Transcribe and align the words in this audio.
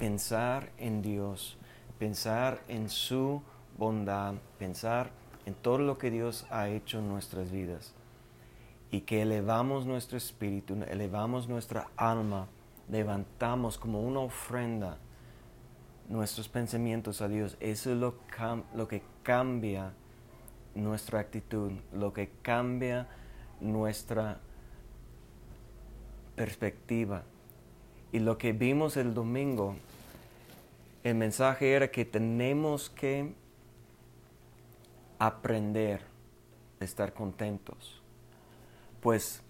pensar 0.00 0.72
en 0.78 1.02
Dios, 1.02 1.58
pensar 1.98 2.62
en 2.68 2.88
su 2.88 3.42
bondad, 3.76 4.34
pensar 4.58 5.10
en 5.44 5.54
todo 5.54 5.78
lo 5.78 5.98
que 5.98 6.10
Dios 6.10 6.46
ha 6.50 6.68
hecho 6.70 7.00
en 7.00 7.08
nuestras 7.08 7.52
vidas 7.52 7.92
y 8.90 9.02
que 9.02 9.20
elevamos 9.20 9.84
nuestro 9.84 10.16
espíritu, 10.16 10.74
elevamos 10.88 11.48
nuestra 11.48 11.88
alma, 11.96 12.48
levantamos 12.88 13.76
como 13.76 14.00
una 14.00 14.20
ofrenda 14.20 14.96
nuestros 16.08 16.48
pensamientos 16.48 17.20
a 17.20 17.28
Dios. 17.28 17.58
Eso 17.60 17.92
es 17.92 17.98
lo, 17.98 18.14
lo 18.74 18.88
que 18.88 19.02
cambia 19.22 19.92
nuestra 20.74 21.20
actitud, 21.20 21.72
lo 21.92 22.14
que 22.14 22.30
cambia 22.40 23.06
nuestra 23.60 24.40
perspectiva. 26.34 27.22
Y 28.12 28.18
lo 28.18 28.38
que 28.38 28.52
vimos 28.52 28.96
el 28.96 29.14
domingo, 29.14 29.76
el 31.02 31.14
mensaje 31.14 31.72
era 31.72 31.90
que 31.90 32.04
tenemos 32.04 32.90
que 32.90 33.32
aprender 35.18 36.00
a 36.80 36.84
estar 36.84 37.12
contentos. 37.12 38.02
Pues 39.00 39.42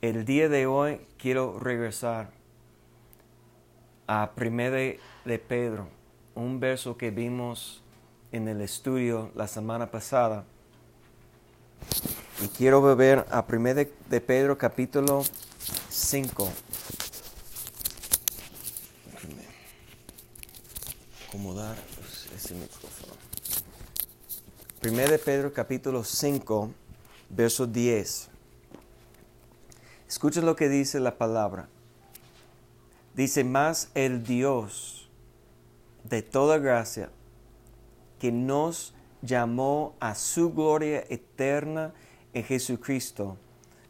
el 0.00 0.24
día 0.24 0.48
de 0.48 0.66
hoy 0.66 1.00
quiero 1.18 1.58
regresar 1.58 2.30
a 4.06 4.30
1 4.34 4.70
de, 4.70 5.38
Pedro, 5.46 5.88
un 6.34 6.60
verso 6.60 6.96
que 6.96 7.10
vimos 7.10 7.82
en 8.32 8.48
el 8.48 8.60
estudio 8.62 9.30
la 9.34 9.46
semana 9.46 9.90
pasada. 9.90 10.44
Y 12.42 12.48
quiero 12.48 12.80
beber 12.80 13.26
a 13.30 13.44
1 13.46 13.74
de, 13.74 14.20
Pedro 14.20 14.56
capítulo 14.56 15.22
5. 15.90 16.48
Acomodar 21.38 21.76
ese 22.34 22.52
micrófono. 22.52 23.12
1 24.82 25.08
de 25.08 25.18
Pedro 25.20 25.52
capítulo 25.52 26.02
5, 26.02 26.70
verso 27.30 27.64
10. 27.64 28.28
Escuchen 30.08 30.44
lo 30.44 30.56
que 30.56 30.68
dice 30.68 30.98
la 30.98 31.16
palabra. 31.16 31.68
Dice, 33.14 33.44
más 33.44 33.92
el 33.94 34.24
Dios 34.24 35.08
de 36.02 36.22
toda 36.22 36.58
gracia, 36.58 37.08
que 38.18 38.32
nos 38.32 38.92
llamó 39.22 39.94
a 40.00 40.16
su 40.16 40.52
gloria 40.52 41.04
eterna 41.08 41.94
en 42.32 42.42
Jesucristo, 42.42 43.36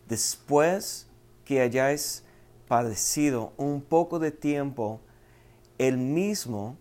después 0.06 1.06
que 1.46 1.62
hayáis 1.62 2.24
padecido 2.68 3.54
un 3.56 3.80
poco 3.80 4.18
de 4.18 4.32
tiempo, 4.32 5.00
Él 5.78 5.96
mismo 5.96 6.76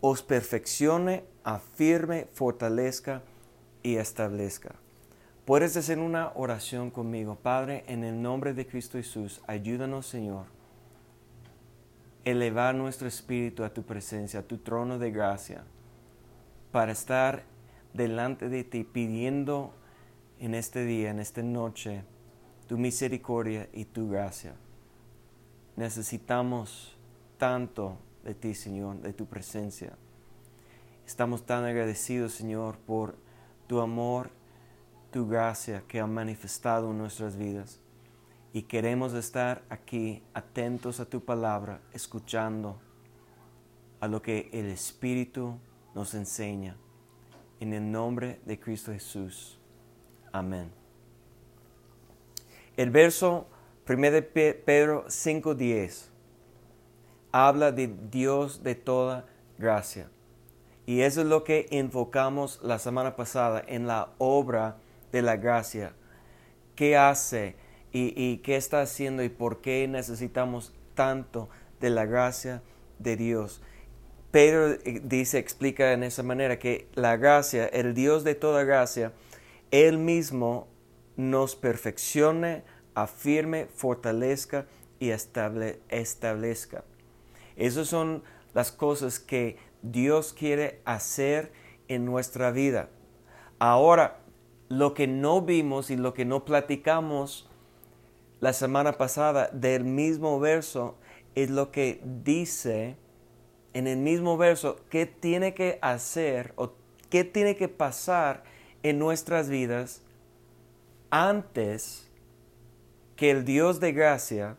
os 0.00 0.22
perfeccione, 0.22 1.24
afirme, 1.44 2.26
fortalezca 2.32 3.22
y 3.82 3.96
establezca. 3.96 4.74
Puedes 5.44 5.76
hacer 5.76 5.98
una 5.98 6.32
oración 6.34 6.90
conmigo. 6.90 7.36
Padre, 7.36 7.84
en 7.88 8.04
el 8.04 8.20
nombre 8.20 8.52
de 8.54 8.66
Cristo 8.66 8.98
Jesús, 8.98 9.40
ayúdanos, 9.46 10.06
Señor 10.06 10.58
elevar 12.30 12.74
nuestro 12.74 13.08
espíritu 13.08 13.64
a 13.64 13.72
tu 13.72 13.82
presencia, 13.82 14.40
a 14.40 14.42
tu 14.42 14.58
trono 14.58 14.98
de 14.98 15.10
gracia, 15.10 15.64
para 16.70 16.92
estar 16.92 17.42
delante 17.94 18.50
de 18.50 18.64
ti 18.64 18.84
pidiendo 18.84 19.72
en 20.38 20.54
este 20.54 20.84
día, 20.84 21.10
en 21.10 21.20
esta 21.20 21.42
noche, 21.42 22.04
tu 22.66 22.76
misericordia 22.76 23.70
y 23.72 23.86
tu 23.86 24.10
gracia. 24.10 24.54
Necesitamos 25.76 26.98
tanto 27.38 27.96
de 28.24 28.34
ti, 28.34 28.54
Señor, 28.54 29.00
de 29.00 29.12
tu 29.12 29.26
presencia. 29.26 29.96
Estamos 31.06 31.46
tan 31.46 31.64
agradecidos, 31.64 32.32
Señor, 32.32 32.78
por 32.78 33.16
tu 33.66 33.80
amor, 33.80 34.30
tu 35.10 35.26
gracia 35.26 35.82
que 35.88 36.00
ha 36.00 36.06
manifestado 36.06 36.90
en 36.90 36.98
nuestras 36.98 37.36
vidas 37.36 37.80
y 38.52 38.62
queremos 38.62 39.14
estar 39.14 39.62
aquí 39.68 40.22
atentos 40.34 41.00
a 41.00 41.04
tu 41.04 41.24
palabra, 41.24 41.80
escuchando 41.92 42.80
a 44.00 44.08
lo 44.08 44.22
que 44.22 44.48
el 44.52 44.66
Espíritu 44.66 45.58
nos 45.94 46.14
enseña. 46.14 46.76
En 47.60 47.72
el 47.72 47.90
nombre 47.90 48.40
de 48.44 48.58
Cristo 48.58 48.92
Jesús. 48.92 49.58
Amén. 50.32 50.70
El 52.76 52.90
verso 52.90 53.48
1 53.88 54.10
de 54.10 54.22
Pedro 54.22 55.06
5.10 55.06 56.07
habla 57.32 57.72
de 57.72 57.94
Dios 58.10 58.62
de 58.62 58.74
toda 58.74 59.26
gracia. 59.58 60.10
Y 60.86 61.02
eso 61.02 61.20
es 61.20 61.26
lo 61.26 61.44
que 61.44 61.66
enfocamos 61.70 62.60
la 62.62 62.78
semana 62.78 63.16
pasada 63.16 63.62
en 63.66 63.86
la 63.86 64.10
obra 64.18 64.78
de 65.12 65.22
la 65.22 65.36
gracia. 65.36 65.92
¿Qué 66.74 66.96
hace? 66.96 67.56
y, 67.92 68.38
qué 68.38 68.56
está 68.56 68.82
haciendo 68.82 69.22
y 69.22 69.28
por 69.28 69.60
qué 69.60 69.86
necesitamos 69.88 70.74
tanto 70.94 71.48
de 71.80 71.90
la 71.90 72.06
gracia 72.06 72.62
de 72.98 73.16
Dios. 73.16 73.62
Pedro 74.30 74.72
eh, 74.72 75.00
dice, 75.02 75.38
explica 75.38 75.92
en 75.92 76.02
esa 76.02 76.22
manera 76.22 76.58
que 76.58 76.88
la 76.94 77.16
gracia, 77.16 77.66
el 77.66 77.94
Dios 77.94 78.24
de 78.24 78.34
toda 78.34 78.64
gracia, 78.64 79.12
Él 79.70 79.98
mismo 79.98 80.68
nos 81.16 81.56
perfeccione, 81.56 82.62
afirme, 82.94 83.66
fortalezca 83.74 84.66
y 85.00 85.10
establezca. 85.10 86.84
Esas 87.58 87.88
son 87.88 88.22
las 88.54 88.72
cosas 88.72 89.18
que 89.18 89.58
Dios 89.82 90.32
quiere 90.32 90.80
hacer 90.84 91.52
en 91.88 92.04
nuestra 92.04 92.50
vida. 92.52 92.88
Ahora, 93.58 94.20
lo 94.68 94.94
que 94.94 95.06
no 95.06 95.42
vimos 95.42 95.90
y 95.90 95.96
lo 95.96 96.14
que 96.14 96.24
no 96.24 96.44
platicamos 96.44 97.50
la 98.40 98.52
semana 98.52 98.92
pasada 98.92 99.50
del 99.52 99.84
mismo 99.84 100.38
verso 100.38 100.96
es 101.34 101.50
lo 101.50 101.72
que 101.72 102.00
dice 102.04 102.96
en 103.74 103.86
el 103.86 103.98
mismo 103.98 104.36
verso 104.36 104.76
qué 104.88 105.06
tiene 105.06 105.54
que 105.54 105.78
hacer 105.82 106.52
o 106.56 106.72
qué 107.10 107.24
tiene 107.24 107.56
que 107.56 107.68
pasar 107.68 108.44
en 108.82 108.98
nuestras 108.98 109.48
vidas 109.48 110.02
antes 111.10 112.08
que 113.16 113.30
el 113.30 113.44
Dios 113.44 113.80
de 113.80 113.92
gracia 113.92 114.56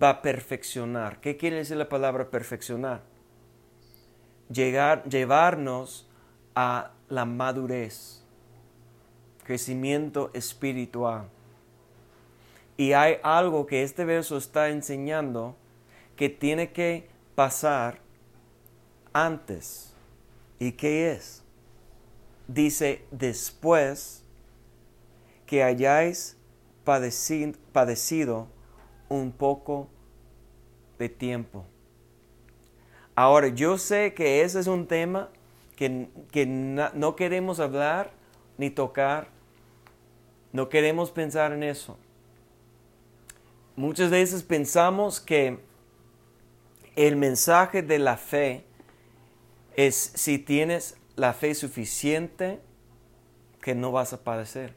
va 0.00 0.10
a 0.10 0.22
perfeccionar. 0.22 1.20
¿Qué 1.20 1.36
quiere 1.36 1.56
decir 1.56 1.76
la 1.76 1.88
palabra 1.88 2.30
perfeccionar? 2.30 3.02
Llegar, 4.50 5.04
llevarnos 5.08 6.08
a 6.54 6.92
la 7.08 7.24
madurez, 7.24 8.22
crecimiento 9.44 10.30
espiritual. 10.34 11.28
Y 12.76 12.92
hay 12.92 13.16
algo 13.22 13.66
que 13.66 13.82
este 13.82 14.04
verso 14.04 14.36
está 14.36 14.68
enseñando 14.68 15.56
que 16.16 16.28
tiene 16.28 16.72
que 16.72 17.08
pasar 17.34 18.00
antes. 19.12 19.94
¿Y 20.58 20.72
qué 20.72 21.12
es? 21.12 21.42
Dice, 22.48 23.04
después 23.10 24.24
que 25.46 25.62
hayáis 25.62 26.36
padecido, 26.84 28.48
un 29.12 29.32
poco 29.32 29.88
de 30.98 31.08
tiempo. 31.08 31.64
Ahora, 33.14 33.48
yo 33.48 33.76
sé 33.78 34.14
que 34.14 34.42
ese 34.42 34.60
es 34.60 34.66
un 34.66 34.86
tema 34.86 35.28
que, 35.76 36.08
que 36.30 36.46
no 36.46 37.16
queremos 37.16 37.60
hablar 37.60 38.12
ni 38.56 38.70
tocar. 38.70 39.28
No 40.52 40.68
queremos 40.68 41.10
pensar 41.10 41.52
en 41.52 41.62
eso. 41.62 41.98
Muchas 43.76 44.10
veces 44.10 44.42
pensamos 44.42 45.20
que 45.20 45.58
el 46.94 47.16
mensaje 47.16 47.82
de 47.82 47.98
la 47.98 48.16
fe 48.16 48.64
es 49.76 50.12
si 50.14 50.38
tienes 50.38 50.96
la 51.16 51.32
fe 51.32 51.54
suficiente 51.54 52.60
que 53.60 53.74
no 53.74 53.92
vas 53.92 54.12
a 54.12 54.24
padecer, 54.24 54.74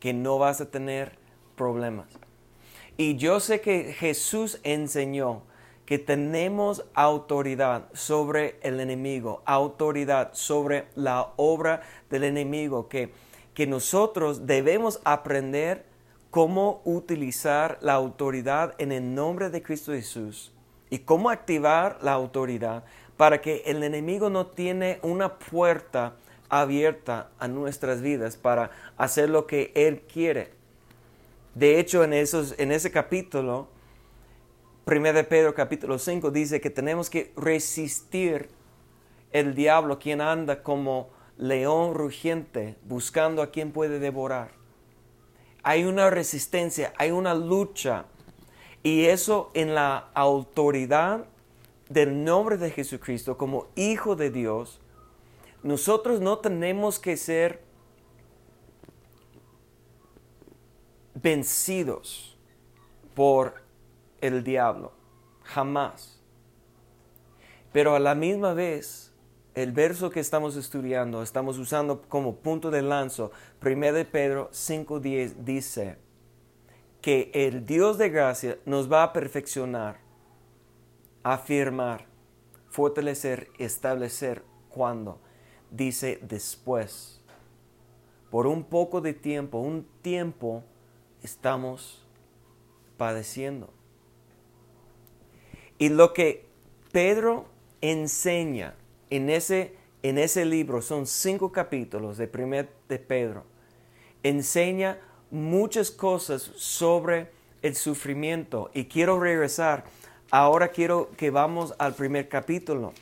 que 0.00 0.12
no 0.12 0.38
vas 0.38 0.60
a 0.60 0.70
tener 0.70 1.18
problemas. 1.56 2.08
Y 2.96 3.16
yo 3.16 3.40
sé 3.40 3.60
que 3.60 3.92
Jesús 3.92 4.60
enseñó 4.62 5.42
que 5.84 5.98
tenemos 5.98 6.84
autoridad 6.94 7.88
sobre 7.92 8.58
el 8.62 8.78
enemigo, 8.80 9.42
autoridad 9.44 10.30
sobre 10.32 10.86
la 10.94 11.32
obra 11.36 11.82
del 12.08 12.24
enemigo, 12.24 12.88
que, 12.88 13.12
que 13.52 13.66
nosotros 13.66 14.46
debemos 14.46 15.00
aprender 15.04 15.84
cómo 16.30 16.82
utilizar 16.84 17.78
la 17.80 17.94
autoridad 17.94 18.74
en 18.78 18.92
el 18.92 19.14
nombre 19.14 19.50
de 19.50 19.62
Cristo 19.62 19.92
Jesús 19.92 20.52
y 20.88 21.00
cómo 21.00 21.30
activar 21.30 21.98
la 22.00 22.12
autoridad 22.12 22.84
para 23.16 23.40
que 23.40 23.62
el 23.66 23.82
enemigo 23.82 24.30
no 24.30 24.46
tiene 24.46 25.00
una 25.02 25.38
puerta 25.38 26.16
abierta 26.48 27.30
a 27.38 27.48
nuestras 27.48 28.00
vidas 28.00 28.36
para 28.36 28.70
hacer 28.96 29.28
lo 29.28 29.46
que 29.46 29.72
él 29.74 30.02
quiere. 30.02 30.52
De 31.54 31.78
hecho, 31.78 32.02
en, 32.02 32.12
esos, 32.12 32.54
en 32.58 32.72
ese 32.72 32.90
capítulo, 32.90 33.68
1 34.86 35.12
de 35.12 35.24
Pedro 35.24 35.54
capítulo 35.54 35.98
5 35.98 36.30
dice 36.30 36.60
que 36.60 36.68
tenemos 36.68 37.08
que 37.08 37.32
resistir 37.36 38.48
el 39.30 39.54
diablo, 39.54 39.98
quien 39.98 40.20
anda 40.20 40.62
como 40.62 41.10
león 41.38 41.94
rugiente, 41.94 42.76
buscando 42.84 43.40
a 43.40 43.50
quien 43.50 43.72
puede 43.72 43.98
devorar. 43.98 44.50
Hay 45.62 45.84
una 45.84 46.10
resistencia, 46.10 46.92
hay 46.98 47.12
una 47.12 47.34
lucha, 47.34 48.06
y 48.82 49.06
eso 49.06 49.50
en 49.54 49.74
la 49.74 50.10
autoridad 50.12 51.24
del 51.88 52.24
nombre 52.24 52.58
de 52.58 52.70
Jesucristo 52.70 53.38
como 53.38 53.68
Hijo 53.76 54.16
de 54.16 54.30
Dios, 54.30 54.80
nosotros 55.62 56.20
no 56.20 56.38
tenemos 56.38 56.98
que 56.98 57.16
ser 57.16 57.62
vencidos 61.14 62.36
por 63.14 63.62
el 64.20 64.42
diablo, 64.42 64.92
jamás. 65.42 66.20
Pero 67.72 67.94
a 67.94 68.00
la 68.00 68.14
misma 68.14 68.54
vez, 68.54 69.12
el 69.54 69.72
verso 69.72 70.10
que 70.10 70.20
estamos 70.20 70.56
estudiando, 70.56 71.22
estamos 71.22 71.58
usando 71.58 72.02
como 72.02 72.36
punto 72.36 72.70
de 72.70 72.82
lanzo, 72.82 73.30
1 73.64 73.92
de 73.92 74.04
Pedro 74.04 74.50
5.10 74.52 75.34
dice 75.44 75.96
que 77.00 77.30
el 77.34 77.66
Dios 77.66 77.98
de 77.98 78.08
gracia 78.08 78.58
nos 78.64 78.90
va 78.90 79.02
a 79.02 79.12
perfeccionar, 79.12 79.98
afirmar, 81.22 82.06
fortalecer, 82.68 83.48
establecer 83.58 84.42
cuando 84.70 85.20
dice 85.70 86.18
después. 86.22 87.20
Por 88.30 88.46
un 88.46 88.64
poco 88.64 89.00
de 89.00 89.14
tiempo, 89.14 89.58
un 89.58 89.86
tiempo 90.02 90.64
estamos 91.24 92.04
padeciendo. 92.96 93.70
Y 95.78 95.88
lo 95.88 96.12
que 96.12 96.46
Pedro 96.92 97.46
enseña 97.80 98.74
en 99.10 99.28
ese, 99.30 99.74
en 100.02 100.18
ese 100.18 100.44
libro, 100.44 100.80
son 100.80 101.06
cinco 101.06 101.50
capítulos 101.50 102.16
de 102.16 102.28
primer 102.28 102.68
de 102.88 102.98
Pedro, 102.98 103.44
enseña 104.22 104.98
muchas 105.30 105.90
cosas 105.90 106.42
sobre 106.56 107.30
el 107.62 107.74
sufrimiento. 107.74 108.70
Y 108.74 108.84
quiero 108.84 109.18
regresar. 109.18 109.84
Ahora 110.30 110.68
quiero 110.68 111.10
que 111.16 111.30
vamos 111.30 111.74
al 111.78 111.94
primer 111.94 112.28
capítulo. 112.28 112.92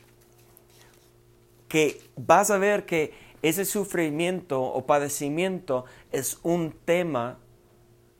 Que 1.68 2.00
vas 2.16 2.50
a 2.50 2.58
ver 2.58 2.86
que 2.86 3.12
ese 3.42 3.64
sufrimiento 3.64 4.62
o 4.62 4.86
padecimiento 4.86 5.84
es 6.12 6.38
un 6.42 6.72
tema 6.84 7.38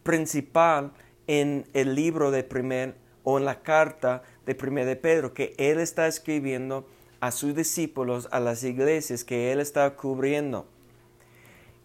principal 0.03 0.93
en 1.27 1.67
el 1.73 1.95
libro 1.95 2.31
de 2.31 2.45
primer 2.45 2.95
o 3.25 3.39
en 3.39 3.45
la 3.45 3.63
carta 3.63 4.23
de 4.47 4.55
primer 4.55 4.87
de 4.87 4.97
Pedro 4.97 5.35
que 5.35 5.55
él 5.59 5.79
está 5.79 6.07
escribiendo 6.07 6.87
a 7.21 7.31
sus 7.31 7.55
discípulos, 7.55 8.29
a 8.33 8.41
las 8.41 8.65
iglesias 8.65 9.25
que 9.25 9.53
él 9.53 9.61
está 9.61 9.95
cubriendo. 9.95 10.67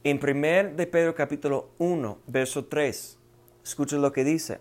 En 0.04 0.20
primer 0.20 0.76
de 0.76 0.88
Pedro 0.88 1.14
capítulo 1.14 1.70
1, 1.78 2.20
verso 2.28 2.66
3, 2.66 3.18
escucha 3.64 3.98
lo 3.98 4.12
que 4.12 4.24
dice. 4.24 4.60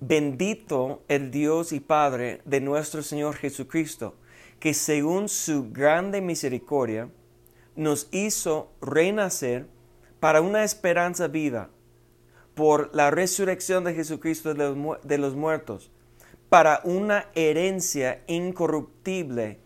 Bendito 0.00 1.02
el 1.08 1.30
Dios 1.30 1.72
y 1.72 1.80
Padre 1.80 2.40
de 2.44 2.60
nuestro 2.60 3.02
Señor 3.02 3.36
Jesucristo, 3.36 4.14
que 4.58 4.74
según 4.74 5.28
su 5.28 5.70
grande 5.70 6.20
misericordia 6.20 7.08
nos 7.76 8.08
hizo 8.10 8.72
renacer 8.80 9.66
para 10.20 10.40
una 10.40 10.64
esperanza 10.64 11.28
viva 11.28 11.70
por 12.54 12.90
la 12.94 13.10
resurrección 13.10 13.84
de 13.84 13.94
Jesucristo 13.94 14.54
de 14.54 15.18
los, 15.18 15.34
muertos, 15.34 15.90
para 16.48 16.80
una 16.84 17.28
herencia 17.34 18.22
incorruptible, 18.26 19.58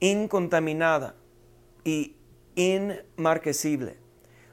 incontaminada 0.00 1.14
y 1.84 2.16
inmarquesible, 2.56 3.96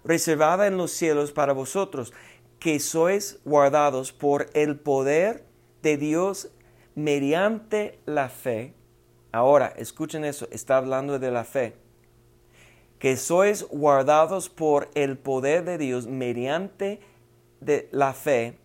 reservada 0.03 0.67
en 0.67 0.77
los 0.77 0.91
cielos 0.91 1.31
para 1.31 1.53
vosotros, 1.53 2.13
que 2.59 2.79
sois 2.79 3.39
guardados 3.43 4.13
por 4.13 4.49
el 4.53 4.77
poder 4.77 5.43
de 5.81 5.97
Dios 5.97 6.49
mediante 6.93 7.99
la 8.05 8.29
fe. 8.29 8.75
Ahora, 9.31 9.73
escuchen 9.77 10.25
eso, 10.25 10.47
está 10.51 10.77
hablando 10.77 11.17
de 11.17 11.31
la 11.31 11.43
fe. 11.43 11.86
Que 12.99 13.17
sois 13.17 13.63
guardados 13.63 14.49
por 14.49 14.89
el 14.95 15.17
poder 15.17 15.63
de 15.65 15.77
Dios 15.77 16.07
mediante 16.07 16.99
de 17.59 17.89
la 17.91 18.13
fe 18.13 18.57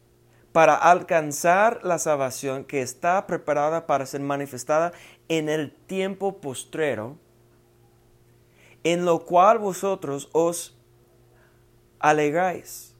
para 0.52 0.74
alcanzar 0.74 1.80
la 1.82 1.98
salvación 1.98 2.64
que 2.64 2.82
está 2.82 3.26
preparada 3.26 3.86
para 3.86 4.06
ser 4.06 4.20
manifestada 4.20 4.92
en 5.28 5.48
el 5.48 5.72
tiempo 5.72 6.40
postrero, 6.40 7.16
en 8.84 9.04
lo 9.04 9.24
cual 9.24 9.58
vosotros 9.58 10.28
os 10.32 10.76
alegráis, 11.98 12.94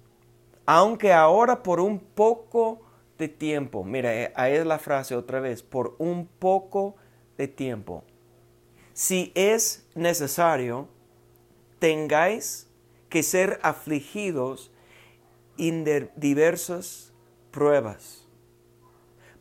aunque 0.65 1.13
ahora 1.13 1.63
por 1.63 1.81
un 1.81 1.99
poco 1.99 2.81
de 3.19 3.29
tiempo, 3.29 3.85
mira, 3.85 4.15
eh, 4.15 4.33
ahí 4.35 4.55
es 4.55 4.65
la 4.65 4.79
frase 4.79 5.15
otra 5.15 5.41
vez, 5.41 5.63
por 5.63 5.95
un 5.99 6.27
poco 6.27 6.97
de 7.37 7.49
tiempo, 7.49 8.05
si 8.95 9.33
es 9.35 9.87
necesario, 9.95 10.89
tengáis 11.83 12.69
que 13.09 13.25
ser 13.25 13.59
afligidos 13.61 14.71
en 15.59 16.09
diversas 16.15 17.13
pruebas, 17.51 18.29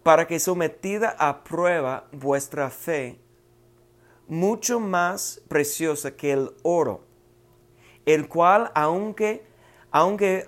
para 0.01 0.25
que 0.25 0.39
sometida 0.39 1.15
a 1.19 1.43
prueba 1.43 2.07
vuestra 2.11 2.71
fe, 2.71 3.19
mucho 4.27 4.79
más 4.79 5.39
preciosa 5.49 6.15
que 6.15 6.31
el 6.31 6.49
oro, 6.63 7.05
el 8.07 8.27
cual 8.27 8.71
aunque, 8.73 9.45
aunque 9.91 10.43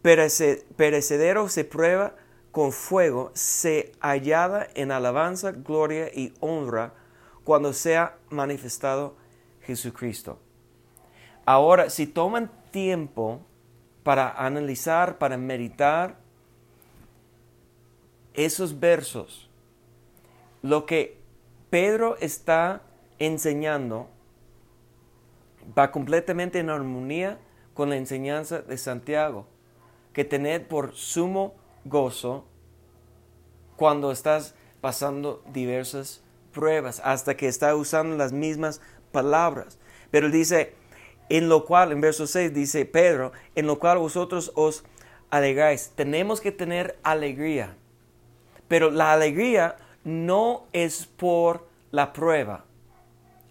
perecedero 0.00 1.50
se 1.50 1.64
prueba 1.64 2.16
con 2.50 2.72
fuego, 2.72 3.30
se 3.34 3.92
hallada 4.00 4.68
en 4.74 4.90
alabanza, 4.90 5.52
gloria 5.52 6.08
y 6.14 6.32
honra 6.40 6.94
cuando 7.44 7.74
sea 7.74 8.16
manifestado 8.30 9.16
Jesucristo. 9.60 10.38
Ahora, 11.44 11.90
si 11.90 12.06
toman 12.06 12.50
tiempo 12.70 13.40
para 14.02 14.30
analizar, 14.30 15.18
para 15.18 15.36
meditar 15.36 16.16
esos 18.34 18.78
versos, 18.78 19.48
lo 20.62 20.86
que 20.86 21.18
Pedro 21.70 22.16
está 22.18 22.82
enseñando 23.18 24.08
va 25.76 25.90
completamente 25.90 26.58
en 26.58 26.70
armonía 26.70 27.38
con 27.74 27.90
la 27.90 27.96
enseñanza 27.96 28.60
de 28.62 28.76
Santiago, 28.76 29.46
que 30.12 30.24
tener 30.24 30.68
por 30.68 30.94
sumo 30.94 31.54
gozo 31.84 32.44
cuando 33.76 34.12
estás 34.12 34.54
pasando 34.80 35.42
diversas 35.52 36.22
pruebas, 36.52 37.00
hasta 37.04 37.36
que 37.36 37.48
está 37.48 37.74
usando 37.74 38.16
las 38.16 38.32
mismas 38.32 38.80
palabras. 39.10 39.78
Pero 40.10 40.28
dice, 40.30 40.74
en 41.32 41.48
lo 41.48 41.64
cual, 41.64 41.92
en 41.92 42.02
verso 42.02 42.26
6 42.26 42.52
dice 42.52 42.84
Pedro, 42.84 43.32
en 43.54 43.66
lo 43.66 43.78
cual 43.78 43.96
vosotros 43.96 44.52
os 44.54 44.84
alegráis. 45.30 45.90
Tenemos 45.94 46.42
que 46.42 46.52
tener 46.52 46.98
alegría, 47.02 47.74
pero 48.68 48.90
la 48.90 49.14
alegría 49.14 49.76
no 50.04 50.64
es 50.74 51.06
por 51.06 51.66
la 51.90 52.12
prueba. 52.12 52.66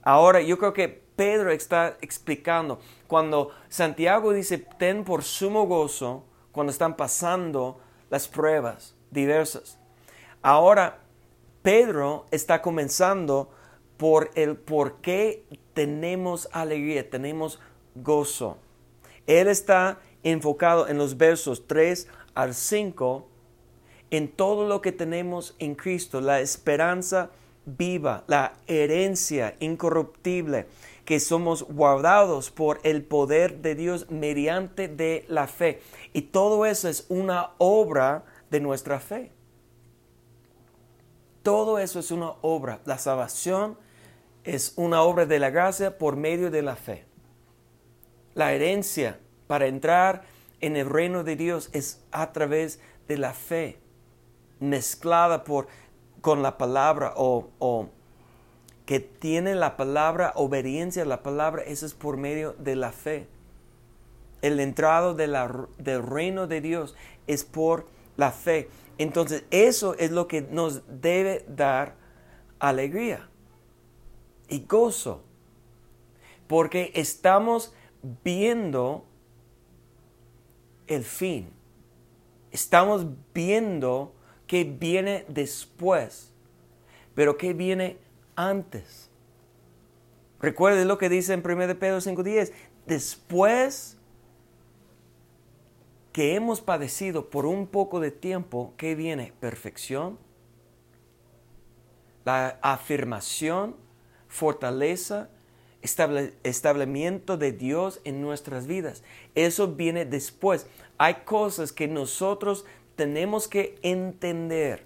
Ahora 0.04 0.42
yo 0.42 0.60
creo 0.60 0.74
que 0.74 0.90
Pedro 1.16 1.50
está 1.50 1.98
explicando, 2.02 2.80
cuando 3.08 3.50
Santiago 3.68 4.32
dice, 4.32 4.60
ten 4.60 5.04
por 5.04 5.24
sumo 5.24 5.66
gozo 5.66 6.24
cuando 6.52 6.70
están 6.70 6.96
pasando 6.96 7.80
las 8.12 8.28
pruebas 8.28 8.94
diversas. 9.10 9.80
Ahora 10.44 11.00
Pedro 11.64 12.28
está 12.30 12.62
comenzando 12.62 13.50
por 13.98 14.30
el 14.36 14.56
por 14.56 14.98
qué 15.02 15.46
tenemos 15.74 16.48
alegría, 16.52 17.10
tenemos 17.10 17.60
gozo. 17.96 18.58
Él 19.28 19.48
está 19.48 20.00
enfocado 20.24 20.88
en 20.88 20.98
los 20.98 21.18
versos 21.18 21.68
3 21.68 22.08
al 22.34 22.54
5 22.54 23.28
en 24.12 24.28
todo 24.28 24.68
lo 24.68 24.82
que 24.82 24.92
tenemos 24.92 25.56
en 25.58 25.74
Cristo, 25.74 26.20
la 26.20 26.42
esperanza 26.42 27.32
viva, 27.66 28.24
la 28.28 28.54
herencia 28.68 29.56
incorruptible, 29.60 30.68
que 31.06 31.20
somos 31.20 31.64
guardados 31.64 32.52
por 32.52 32.80
el 32.84 33.04
poder 33.04 33.62
de 33.62 33.76
Dios 33.76 34.10
mediante 34.10 34.88
de 34.88 35.26
la 35.30 35.48
fe. 35.48 35.82
Y 36.14 36.24
todo 36.24 36.66
eso 36.66 36.90
es 36.90 37.06
una 37.10 37.52
obra 37.58 38.26
de 38.50 38.60
nuestra 38.60 39.00
fe. 39.00 39.32
Todo 41.42 41.80
eso 41.80 42.00
es 42.00 42.12
una 42.12 42.34
obra. 42.42 42.82
La 42.86 42.98
salvación 42.98 43.78
es 44.44 44.74
una 44.76 45.02
obra 45.02 45.26
de 45.26 45.40
la 45.40 45.50
gracia 45.50 45.98
por 45.98 46.16
medio 46.16 46.52
de 46.52 46.62
la 46.62 46.76
fe. 46.76 47.06
La 48.34 48.54
herencia 48.54 49.20
para 49.48 49.68
entrar 49.68 50.24
en 50.60 50.78
el 50.78 50.90
reino 50.90 51.24
de 51.24 51.36
Dios 51.36 51.70
es 51.74 52.02
a 52.12 52.32
través 52.32 52.80
de 53.08 53.18
la 53.18 53.34
fe, 53.34 53.80
mezclada 54.60 55.44
por, 55.44 55.68
con 56.22 56.42
la 56.42 56.58
palabra 56.58 57.14
o, 57.16 57.50
o 57.60 57.90
que 58.86 59.00
tiene 59.00 59.56
la 59.56 59.78
palabra, 59.78 60.34
obediencia 60.36 61.04
a 61.04 61.06
la 61.06 61.24
palabra, 61.24 61.64
eso 61.64 61.86
es 61.86 61.94
por 61.94 62.18
medio 62.18 62.54
de 62.60 62.76
la 62.76 62.92
fe. 62.92 63.28
El 64.42 64.60
entrado 64.60 65.14
del 65.14 66.04
reino 66.04 66.48
de 66.48 66.62
Dios 66.62 66.96
es 67.28 67.44
por 67.44 67.88
la 68.18 68.32
fe. 68.32 68.70
Entonces 68.98 69.44
eso 69.52 69.96
es 69.98 70.12
lo 70.12 70.28
que 70.28 70.42
nos 70.42 70.82
debe 71.02 71.46
dar 71.48 71.96
alegría 72.60 73.30
y 74.50 74.66
gozo. 74.66 75.24
Porque 76.48 76.92
estamos 76.96 77.74
viendo 78.24 79.06
el 80.88 81.04
fin. 81.04 81.50
Estamos 82.52 83.06
viendo 83.34 84.14
que 84.48 84.64
viene 84.64 85.26
después. 85.28 86.32
Pero 87.16 87.38
que 87.38 87.54
viene 87.54 87.98
antes. 88.36 89.10
Recuerde 90.40 90.86
lo 90.86 90.98
que 90.98 91.10
dice 91.10 91.34
en 91.34 91.40
1 91.40 91.80
Pedro 91.80 91.98
5.10. 91.98 92.52
Después 92.88 93.98
que 96.12 96.36
hemos 96.36 96.62
padecido 96.62 97.30
por 97.30 97.46
un 97.46 97.68
poco 97.68 98.00
de 98.00 98.12
tiempo, 98.12 98.74
¿qué 98.78 98.96
viene? 98.96 99.34
Perfección, 99.40 100.18
la 102.26 102.60
afirmación, 102.62 103.76
fortaleza, 104.28 105.30
establecimiento 105.82 107.38
de 107.38 107.52
Dios 107.52 108.02
en 108.04 108.22
nuestras 108.22 108.68
vidas. 108.68 109.04
Eso 109.36 109.70
viene 109.70 110.06
después. 110.06 110.68
Hay 110.98 111.16
cosas 111.26 111.72
que 111.72 111.88
nosotros 111.88 112.66
tenemos 112.96 113.48
que 113.48 113.78
entender 113.82 114.86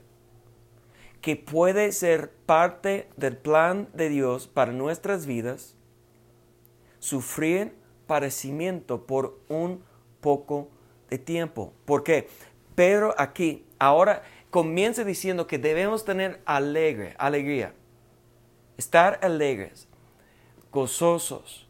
que 1.22 1.36
puede 1.36 1.92
ser 1.92 2.30
parte 2.46 3.10
del 3.18 3.36
plan 3.36 3.90
de 3.94 4.10
Dios 4.10 4.48
para 4.48 4.72
nuestras 4.72 5.25
vidas, 5.25 5.75
sufrir 7.00 7.74
padecimiento 8.06 9.08
por 9.08 9.40
un 9.50 9.84
poco 10.22 10.70
de 11.10 11.18
tiempo. 11.18 11.74
¿Por 11.86 12.04
qué? 12.04 12.28
Pedro 12.75 13.16
aquí 13.18 13.66
ahora 13.80 14.22
comienza 14.52 15.04
diciendo 15.04 15.48
que 15.48 15.58
debemos 15.58 16.06
tener 16.06 16.42
alegre, 16.46 17.16
alegría, 17.18 17.74
estar 18.78 19.20
alegres, 19.24 19.88
gozosos, 20.75 21.67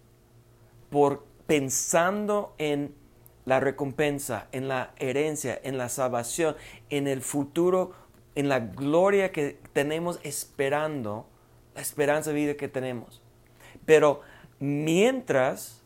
por 0.90 1.24
pensando 1.48 2.54
en 2.58 2.94
la 3.46 3.62
recompensa, 3.62 4.48
en 4.52 4.68
la 4.68 4.94
herencia, 4.98 5.58
en 5.64 5.78
la 5.78 5.88
salvación, 5.88 6.56
en 6.90 7.08
el 7.08 7.22
futuro 7.22 7.94
en 8.36 8.50
la 8.50 8.60
gloria 8.60 9.32
que 9.32 9.58
tenemos 9.74 10.20
esperando, 10.24 11.26
la 11.74 11.82
esperanza 11.82 12.32
de 12.32 12.36
vida 12.36 12.56
que 12.56 12.68
tenemos. 12.68 13.22
Pero 13.86 14.22
mientras, 14.60 15.82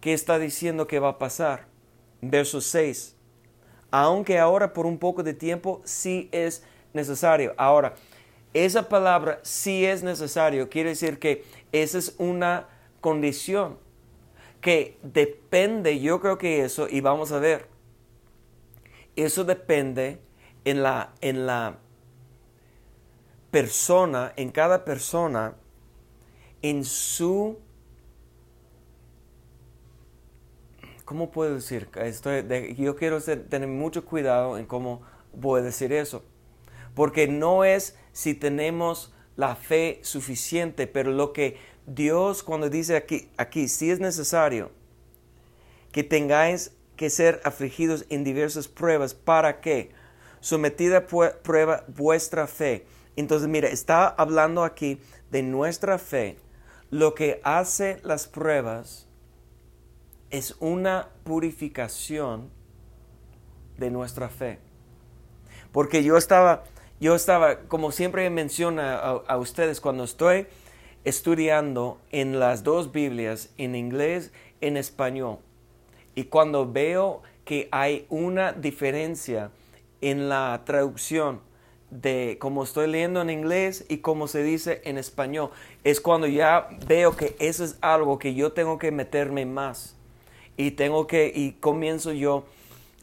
¿qué 0.00 0.12
está 0.12 0.38
diciendo 0.38 0.86
que 0.86 0.98
va 0.98 1.10
a 1.10 1.18
pasar? 1.18 1.66
Verso 2.20 2.60
6. 2.60 3.16
Aunque 3.92 4.38
ahora 4.38 4.72
por 4.72 4.84
un 4.84 4.98
poco 4.98 5.22
de 5.22 5.32
tiempo 5.32 5.80
sí 5.84 6.28
es 6.32 6.64
necesario. 6.92 7.54
Ahora, 7.56 7.94
esa 8.52 8.88
palabra 8.88 9.38
sí 9.42 9.84
es 9.84 10.02
necesario 10.02 10.70
quiere 10.70 10.90
decir 10.90 11.18
que 11.18 11.44
esa 11.82 11.98
es 11.98 12.14
una 12.18 12.68
condición 13.00 13.78
que 14.60 14.98
depende, 15.02 16.00
yo 16.00 16.20
creo 16.20 16.38
que 16.38 16.64
eso, 16.64 16.88
y 16.88 17.00
vamos 17.00 17.32
a 17.32 17.38
ver, 17.38 17.68
eso 19.14 19.44
depende 19.44 20.20
en 20.64 20.82
la, 20.82 21.14
en 21.20 21.46
la 21.46 21.78
persona, 23.50 24.32
en 24.36 24.50
cada 24.50 24.84
persona, 24.84 25.54
en 26.62 26.84
su... 26.84 27.58
¿Cómo 31.04 31.30
puedo 31.30 31.54
decir? 31.54 31.88
Estoy, 31.94 32.74
yo 32.76 32.96
quiero 32.96 33.20
tener 33.20 33.68
mucho 33.68 34.04
cuidado 34.04 34.58
en 34.58 34.66
cómo 34.66 35.02
voy 35.32 35.60
a 35.60 35.62
decir 35.62 35.92
eso. 35.92 36.24
Porque 36.94 37.28
no 37.28 37.62
es 37.62 37.96
si 38.12 38.34
tenemos 38.34 39.14
la 39.36 39.54
fe 39.54 40.00
suficiente, 40.02 40.86
pero 40.86 41.12
lo 41.12 41.32
que 41.32 41.56
Dios 41.86 42.42
cuando 42.42 42.68
dice 42.68 42.96
aquí, 42.96 43.28
aquí, 43.36 43.68
si 43.68 43.90
es 43.90 44.00
necesario 44.00 44.70
que 45.92 46.02
tengáis 46.02 46.72
que 46.96 47.10
ser 47.10 47.40
afligidos 47.44 48.06
en 48.08 48.24
diversas 48.24 48.68
pruebas, 48.68 49.14
¿para 49.14 49.60
qué? 49.60 49.92
sometida 50.46 51.06
prueba 51.06 51.84
vuestra 51.88 52.46
fe. 52.46 52.86
Entonces, 53.16 53.48
mira, 53.48 53.68
está 53.68 54.06
hablando 54.06 54.62
aquí 54.62 55.00
de 55.32 55.42
nuestra 55.42 55.98
fe. 55.98 56.36
Lo 56.90 57.16
que 57.16 57.40
hace 57.42 57.98
las 58.04 58.28
pruebas 58.28 59.08
es 60.30 60.54
una 60.60 61.08
purificación 61.24 62.50
de 63.76 63.90
nuestra 63.90 64.28
fe. 64.28 64.60
Porque 65.72 66.04
yo 66.04 66.16
estaba, 66.16 66.62
yo 67.00 67.14
estaba, 67.14 67.60
como 67.60 67.92
siempre 67.92 68.28
menciona 68.30 68.96
a, 68.96 69.10
a 69.26 69.38
ustedes, 69.38 69.80
cuando 69.80 70.04
estoy 70.04 70.46
estudiando 71.04 71.98
en 72.10 72.40
las 72.40 72.64
dos 72.64 72.92
Biblias, 72.92 73.50
en 73.58 73.74
inglés, 73.74 74.32
en 74.60 74.76
español, 74.76 75.38
y 76.14 76.24
cuando 76.24 76.70
veo 76.70 77.22
que 77.44 77.68
hay 77.70 78.06
una 78.08 78.52
diferencia 78.52 79.50
en 80.00 80.28
la 80.28 80.62
traducción 80.64 81.40
de 81.90 82.36
cómo 82.40 82.64
estoy 82.64 82.88
leyendo 82.88 83.20
en 83.22 83.30
inglés 83.30 83.84
y 83.88 83.98
cómo 83.98 84.28
se 84.28 84.42
dice 84.42 84.82
en 84.84 84.98
español. 84.98 85.50
Es 85.84 86.00
cuando 86.00 86.26
ya 86.26 86.68
veo 86.86 87.16
que 87.16 87.36
eso 87.38 87.64
es 87.64 87.78
algo 87.80 88.18
que 88.18 88.34
yo 88.34 88.52
tengo 88.52 88.78
que 88.78 88.90
meterme 88.90 89.46
más. 89.46 89.94
Y 90.56 90.72
tengo 90.72 91.06
que, 91.06 91.30
y 91.34 91.52
comienzo 91.52 92.12
yo 92.12 92.44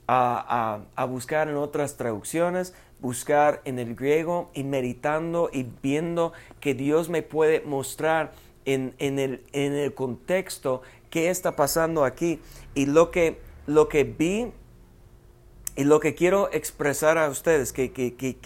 a, 0.07 0.79
buscar 1.07 1.47
en 1.47 1.55
otras 1.55 1.95
traducciones, 1.95 2.73
buscar 3.03 3.61
en 3.65 3.79
el 3.79 3.95
griego 3.95 4.49
y 4.53 4.63
meditando 4.63 5.49
y 5.51 5.67
viendo 5.83 6.31
que 6.61 6.73
Dios 6.73 7.09
me 7.09 7.21
puede 7.21 7.59
mostrar 7.59 8.31
en, 8.63 8.95
el, 8.97 9.43
en 9.51 9.73
el 9.73 9.93
contexto 9.93 10.81
qué 11.09 11.29
está 11.29 11.57
pasando 11.57 12.05
aquí. 12.05 12.39
Y 12.73 12.85
lo 12.85 13.11
que, 13.11 13.39
lo 13.67 13.89
que 13.89 14.05
vi 14.05 14.53
y 15.75 15.83
lo 15.83 15.99
que 15.99 16.15
quiero 16.15 16.49
expresar 16.53 17.17
a 17.17 17.27
ustedes, 17.27 17.73
que, 17.73 17.91
que, 17.91 18.37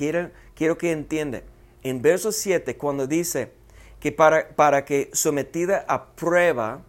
quiero 0.56 0.78
que 0.78 0.92
entiendan, 0.92 1.44
en 1.84 2.02
verso 2.02 2.32
7, 2.32 2.78
cuando 2.78 3.06
dice 3.06 3.52
que 4.00 4.12
para, 4.12 4.50
para 4.50 4.86
que 4.86 5.12
sometida 5.14 5.86
a 5.88 6.08
prueba 6.08 6.82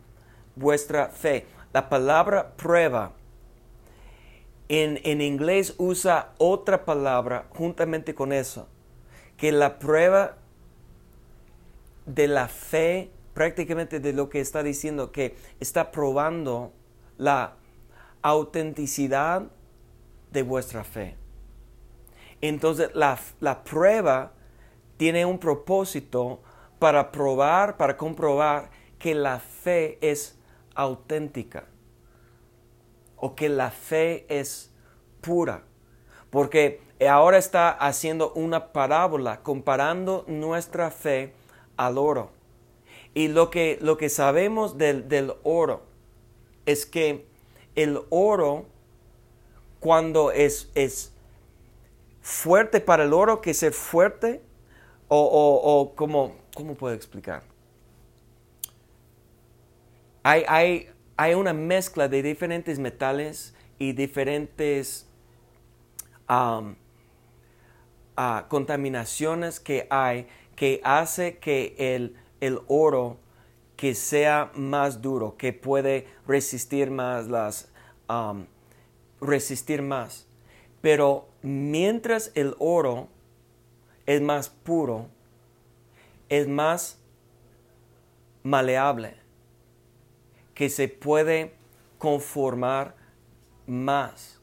vuestra 0.56 1.08
fe, 1.08 1.44
la 1.74 1.90
palabra 1.90 2.54
prueba 2.56 3.12
en, 4.68 5.00
en 5.04 5.20
inglés 5.20 5.74
usa 5.78 6.34
otra 6.38 6.84
palabra 6.84 7.46
juntamente 7.50 8.14
con 8.14 8.32
eso, 8.32 8.68
que 9.36 9.52
la 9.52 9.78
prueba 9.78 10.36
de 12.06 12.26
la 12.26 12.48
fe, 12.48 13.10
prácticamente 13.34 14.00
de 14.00 14.12
lo 14.12 14.28
que 14.28 14.40
está 14.40 14.62
diciendo, 14.62 15.12
que 15.12 15.36
está 15.60 15.90
probando 15.90 16.72
la 17.18 17.56
autenticidad 18.22 19.50
de 20.32 20.42
vuestra 20.42 20.84
fe. 20.84 21.16
Entonces 22.40 22.90
la, 22.94 23.64
prueba 23.64 24.32
tiene 24.96 25.24
un 25.24 25.38
propósito 25.38 26.40
para 26.78 27.10
probar, 27.10 27.76
para 27.76 27.96
comprobar 27.96 28.70
que 28.98 29.14
la 29.14 29.40
fe 29.40 29.98
es 30.00 30.38
auténtica 30.74 31.64
o 33.18 33.34
que 33.34 33.48
la 33.48 33.70
fe 33.70 34.26
es 34.28 34.70
pura. 35.20 35.64
Porque 36.30 36.80
ahora 37.08 37.38
está 37.38 37.70
haciendo 37.70 38.32
una 38.32 38.72
parábola 38.72 39.42
comparando 39.42 40.24
nuestra 40.26 40.90
fe 40.90 41.32
al 41.76 41.98
oro. 41.98 42.30
Y 43.14 43.28
lo 43.28 43.50
que, 43.50 43.78
lo 43.80 43.96
que 43.96 44.08
sabemos 44.08 44.78
del, 44.78 45.08
del 45.08 45.34
oro 45.42 45.82
es 46.66 46.86
que 46.86 47.26
el 47.74 48.00
oro 48.10 48.66
cuando 49.80 50.32
es, 50.32 50.70
es 50.74 51.12
fuerte 52.20 52.80
para 52.80 53.04
el 53.04 53.12
oro 53.12 53.40
que 53.40 53.54
ser 53.54 53.72
fuerte 53.72 54.42
o, 55.08 55.18
o, 55.20 55.94
como, 55.94 56.34
¿cómo 56.54 56.74
puedo 56.74 56.94
explicar? 56.94 57.42
Hay, 60.22 60.44
hay, 60.46 60.90
hay, 61.18 61.34
una 61.34 61.52
mezcla 61.52 62.08
de 62.08 62.22
diferentes 62.22 62.78
metales 62.78 63.54
y 63.78 63.92
diferentes 63.92 65.06
uh, 66.30 66.72
contaminaciones 68.48 69.60
que 69.60 69.86
hay 69.90 70.26
que 70.56 70.80
hace 70.82 71.38
que 71.38 71.74
el, 71.78 72.16
el 72.40 72.60
oro 72.66 73.18
que 73.76 73.94
sea 73.94 74.50
más 74.54 75.02
duro, 75.02 75.36
que 75.36 75.52
puede 75.52 76.08
resistir 76.26 76.90
más 76.90 77.28
las 77.28 77.70
resistir 79.20 79.82
más. 79.82 80.26
Pero 80.80 81.28
mientras 81.42 82.32
el 82.34 82.54
oro 82.58 83.08
es 84.06 84.20
más 84.20 84.48
puro, 84.48 85.08
es 86.28 86.48
más 86.48 86.98
maleable, 88.42 89.16
que 90.58 90.68
se 90.70 90.88
puede 90.88 91.52
conformar 91.98 92.96
más. 93.68 94.40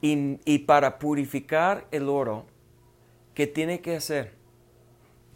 Y, 0.00 0.40
y, 0.46 0.60
para 0.60 0.98
purificar 0.98 1.86
el 1.90 2.08
oro, 2.08 2.46
¿qué 3.34 3.46
tiene 3.46 3.82
que 3.82 3.96
hacer? 3.96 4.32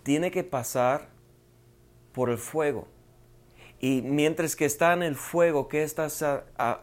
Tiene 0.05 0.31
que 0.31 0.43
pasar 0.43 1.11
por 2.13 2.31
el 2.31 2.39
fuego. 2.39 2.89
Y 3.79 4.01
mientras 4.01 4.57
que 4.57 4.65
está 4.65 4.95
en 4.95 5.03
el 5.03 5.17
fuego, 5.17 5.69
¿qué 5.69 5.83
está 5.83 6.09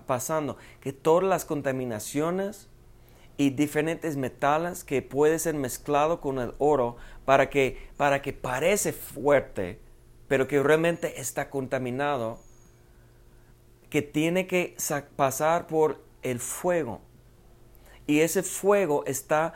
pasando? 0.05 0.57
Que 0.79 0.93
todas 0.93 1.27
las 1.27 1.43
contaminaciones 1.43 2.69
y 3.35 3.49
diferentes 3.49 4.15
metales 4.15 4.83
que 4.83 5.01
pueden 5.01 5.39
ser 5.39 5.55
mezclados 5.55 6.19
con 6.19 6.37
el 6.37 6.53
oro 6.59 6.97
para 7.25 7.49
que, 7.49 7.79
para 7.97 8.21
que 8.21 8.31
parece 8.31 8.93
fuerte, 8.93 9.79
pero 10.27 10.47
que 10.47 10.61
realmente 10.61 11.19
está 11.19 11.49
contaminado, 11.49 12.45
que 13.89 14.01
tiene 14.01 14.47
que 14.47 14.75
pasar 15.15 15.67
por 15.67 16.03
el 16.21 16.39
fuego. 16.39 17.01
Y 18.07 18.19
ese 18.19 18.43
fuego 18.43 19.03
está 19.05 19.53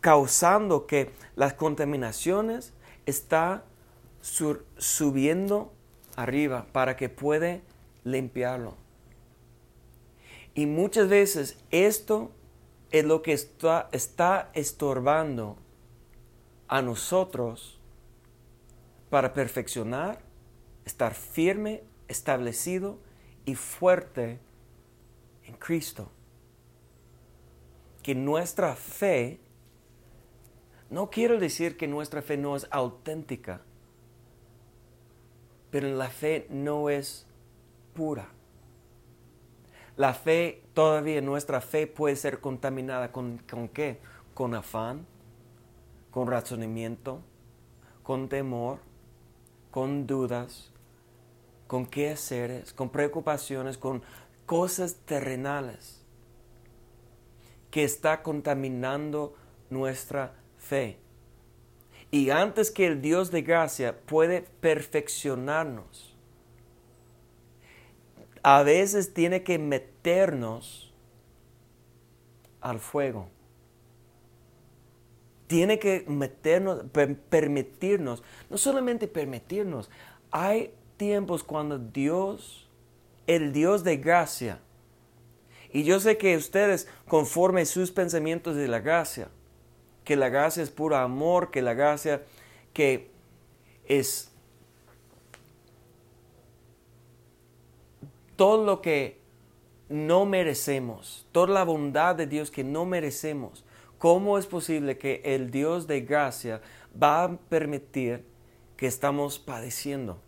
causando 0.00 0.86
que 0.86 1.10
las 1.34 1.54
contaminaciones 1.54 2.72
está 3.06 3.64
subiendo 4.20 5.72
arriba 6.16 6.66
para 6.72 6.96
que 6.96 7.08
puede 7.08 7.62
limpiarlo. 8.04 8.74
Y 10.54 10.66
muchas 10.66 11.08
veces 11.08 11.58
esto 11.70 12.30
es 12.90 13.04
lo 13.04 13.22
que 13.22 13.32
está, 13.32 13.88
está 13.92 14.50
estorbando 14.54 15.58
a 16.68 16.82
nosotros 16.82 17.78
para 19.10 19.32
perfeccionar, 19.32 20.20
estar 20.84 21.14
firme, 21.14 21.82
establecido 22.08 22.98
y 23.44 23.54
fuerte 23.54 24.40
en 25.44 25.54
Cristo. 25.56 26.10
Que 28.02 28.14
nuestra 28.14 28.76
fe, 28.76 29.40
no 30.90 31.10
quiero 31.10 31.38
decir 31.38 31.76
que 31.76 31.88
nuestra 31.88 32.22
fe 32.22 32.36
no 32.36 32.56
es 32.56 32.66
auténtica, 32.70 33.62
pero 35.70 35.88
la 35.88 36.08
fe 36.08 36.46
no 36.50 36.88
es 36.90 37.26
pura. 37.94 38.28
La 39.96 40.12
fe, 40.12 40.62
todavía 40.74 41.20
nuestra 41.22 41.60
fe 41.60 41.86
puede 41.86 42.16
ser 42.16 42.40
contaminada 42.40 43.12
con, 43.12 43.38
con 43.50 43.68
qué? 43.68 43.98
Con 44.34 44.54
afán, 44.54 45.06
con 46.10 46.28
razonamiento, 46.28 47.22
con 48.02 48.28
temor, 48.28 48.78
con 49.70 50.06
dudas, 50.06 50.72
con 51.66 51.86
qué 51.86 52.10
haceres, 52.10 52.72
con 52.72 52.90
preocupaciones, 52.90 53.78
con 53.78 54.02
cosas 54.46 54.96
terrenales 55.04 56.02
que 57.70 57.84
está 57.84 58.22
contaminando 58.22 59.34
nuestra 59.70 60.34
fe. 60.58 60.98
Y 62.10 62.30
antes 62.30 62.70
que 62.70 62.86
el 62.86 63.02
Dios 63.02 63.30
de 63.30 63.42
gracia 63.42 63.98
puede 64.06 64.42
perfeccionarnos, 64.60 66.16
a 68.42 68.62
veces 68.62 69.12
tiene 69.12 69.42
que 69.42 69.58
meternos 69.58 70.94
al 72.60 72.78
fuego. 72.78 73.28
Tiene 75.48 75.78
que 75.78 76.04
meternos, 76.08 76.84
permitirnos, 77.28 78.22
no 78.50 78.56
solamente 78.56 79.08
permitirnos, 79.08 79.90
hay 80.30 80.72
tiempos 80.96 81.42
cuando 81.42 81.78
Dios, 81.78 82.68
el 83.26 83.52
Dios 83.52 83.84
de 83.84 83.96
gracia, 83.96 84.60
y 85.72 85.84
yo 85.84 86.00
sé 86.00 86.16
que 86.16 86.36
ustedes, 86.36 86.88
conforme 87.06 87.66
sus 87.66 87.90
pensamientos 87.90 88.56
de 88.56 88.68
la 88.68 88.80
gracia, 88.80 89.28
que 90.04 90.16
la 90.16 90.28
gracia 90.28 90.62
es 90.62 90.70
puro 90.70 90.96
amor, 90.96 91.50
que 91.50 91.60
la 91.60 91.74
gracia 91.74 92.22
que 92.72 93.10
es 93.86 94.30
todo 98.36 98.64
lo 98.64 98.80
que 98.80 99.20
no 99.88 100.26
merecemos, 100.26 101.26
toda 101.32 101.48
la 101.48 101.64
bondad 101.64 102.14
de 102.14 102.26
Dios 102.26 102.50
que 102.50 102.64
no 102.64 102.84
merecemos. 102.84 103.64
¿Cómo 103.98 104.38
es 104.38 104.46
posible 104.46 104.98
que 104.98 105.22
el 105.24 105.50
Dios 105.50 105.86
de 105.86 106.02
gracia 106.02 106.60
va 107.02 107.24
a 107.24 107.36
permitir 107.36 108.24
que 108.76 108.86
estamos 108.86 109.38
padeciendo? 109.38 110.20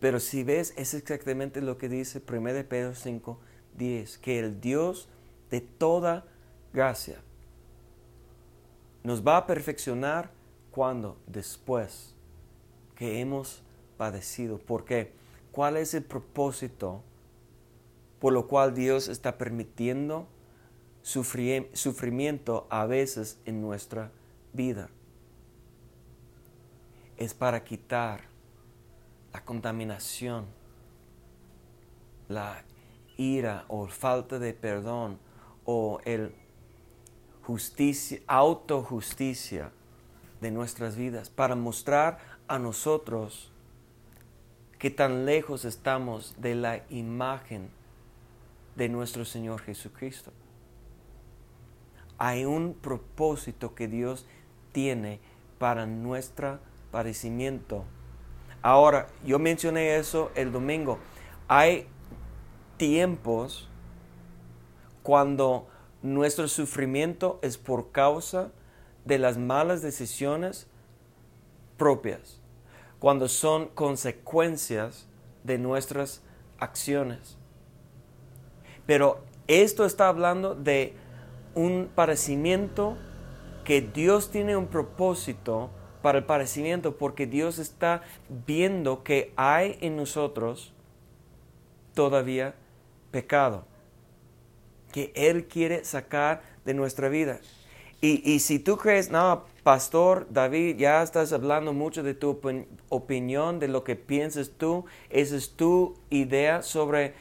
Pero 0.00 0.20
si 0.20 0.44
ves, 0.44 0.74
es 0.76 0.94
exactamente 0.94 1.60
lo 1.60 1.76
que 1.76 1.88
dice 1.88 2.22
1 2.26 2.68
Pedro 2.68 2.94
5, 2.94 3.38
10, 3.76 4.18
que 4.18 4.38
el 4.38 4.60
Dios 4.60 5.08
de 5.50 5.60
toda 5.60 6.24
gracia 6.72 7.20
nos 9.02 9.26
va 9.26 9.38
a 9.38 9.46
perfeccionar 9.46 10.30
cuando 10.70 11.16
después 11.26 12.14
que 12.94 13.20
hemos 13.20 13.62
padecido. 13.96 14.58
¿Por 14.58 14.84
qué? 14.84 15.12
¿Cuál 15.50 15.76
es 15.76 15.94
el 15.94 16.04
propósito 16.04 17.02
por 18.20 18.32
lo 18.32 18.48
cual 18.48 18.74
Dios 18.74 19.08
está 19.08 19.38
permitiendo 19.38 20.26
sufrimiento 21.02 22.66
a 22.70 22.86
veces 22.86 23.38
en 23.44 23.62
nuestra 23.62 24.10
vida? 24.52 24.90
Es 27.16 27.34
para 27.34 27.64
quitar 27.64 28.24
la 29.38 29.44
contaminación, 29.44 30.46
la 32.28 32.64
ira 33.16 33.66
o 33.68 33.86
falta 33.86 34.40
de 34.40 34.52
perdón 34.52 35.20
o 35.64 36.00
el 36.04 36.34
justicia, 37.44 38.20
autojusticia 38.26 39.70
de 40.40 40.50
nuestras 40.50 40.96
vidas, 40.96 41.30
para 41.30 41.54
mostrar 41.54 42.18
a 42.48 42.58
nosotros 42.58 43.52
que 44.76 44.90
tan 44.90 45.24
lejos 45.24 45.64
estamos 45.64 46.34
de 46.38 46.56
la 46.56 46.84
imagen 46.90 47.70
de 48.74 48.88
nuestro 48.88 49.24
Señor 49.24 49.60
Jesucristo. 49.60 50.32
Hay 52.18 52.44
un 52.44 52.74
propósito 52.74 53.76
que 53.76 53.86
Dios 53.86 54.26
tiene 54.72 55.20
para 55.60 55.86
nuestro 55.86 56.58
padecimiento. 56.90 57.84
Ahora, 58.62 59.06
yo 59.24 59.38
mencioné 59.38 59.96
eso 59.96 60.30
el 60.34 60.52
domingo. 60.52 60.98
Hay 61.46 61.86
tiempos 62.76 63.68
cuando 65.02 65.68
nuestro 66.02 66.48
sufrimiento 66.48 67.38
es 67.42 67.56
por 67.56 67.92
causa 67.92 68.50
de 69.04 69.18
las 69.18 69.38
malas 69.38 69.80
decisiones 69.80 70.66
propias, 71.76 72.40
cuando 72.98 73.28
son 73.28 73.68
consecuencias 73.68 75.08
de 75.44 75.58
nuestras 75.58 76.22
acciones. 76.58 77.38
Pero 78.86 79.22
esto 79.46 79.84
está 79.84 80.08
hablando 80.08 80.54
de 80.54 80.94
un 81.54 81.90
parecimiento 81.94 82.96
que 83.64 83.80
Dios 83.80 84.30
tiene 84.30 84.56
un 84.56 84.66
propósito 84.66 85.70
para 86.02 86.18
el 86.18 86.24
parecimiento 86.24 86.96
porque 86.96 87.26
Dios 87.26 87.58
está 87.58 88.02
viendo 88.46 89.02
que 89.02 89.32
hay 89.36 89.78
en 89.80 89.96
nosotros 89.96 90.72
todavía 91.94 92.54
pecado 93.10 93.64
que 94.92 95.12
Él 95.14 95.46
quiere 95.46 95.84
sacar 95.84 96.42
de 96.64 96.74
nuestra 96.74 97.08
vida. 97.08 97.40
Y, 98.00 98.38
si 98.38 98.60
tú 98.60 98.76
crees, 98.76 99.10
no, 99.10 99.44
pastor 99.64 100.28
David, 100.30 100.76
ya 100.76 101.02
estás 101.02 101.32
hablando 101.32 101.72
mucho 101.72 102.04
de 102.04 102.14
tu 102.14 102.40
opinión, 102.90 103.58
de 103.58 103.66
lo 103.66 103.82
que 103.82 103.96
piensas 103.96 104.52
tú, 104.56 104.84
esa 105.10 105.34
es 105.34 105.56
tu 105.56 105.96
idea 106.08 106.62
sobre 106.62 107.14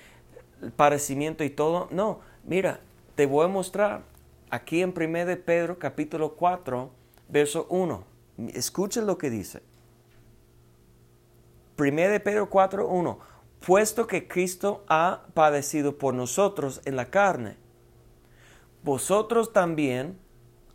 el 0.61 0.71
padecimiento 0.71 1.43
y 1.43 1.49
todo. 1.49 1.87
No, 1.89 2.19
mira, 2.43 2.79
te 3.15 3.25
voy 3.25 3.45
a 3.45 3.47
mostrar 3.47 4.03
aquí 4.51 4.83
en 4.83 4.93
1 4.95 5.25
de 5.25 5.37
Pedro 5.37 5.79
capítulo 5.79 6.35
4, 6.35 6.91
verso 7.27 7.65
1. 7.69 8.16
Escucha 8.54 9.02
lo 9.02 9.17
que 9.17 9.30
dice. 9.30 9.62
1 11.78 11.95
de 11.95 12.19
Pedro 12.19 12.50
4, 12.50 12.88
1 12.88 13.38
puesto 13.60 14.08
que 14.08 14.28
Cristo 14.28 14.84
ha 14.88 15.23
padecido 15.34 15.97
por 15.97 16.13
nosotros 16.13 16.82
en 16.86 16.95
la 16.95 17.10
carne. 17.10 17.58
Vosotros 18.84 19.52
también, 19.54 20.17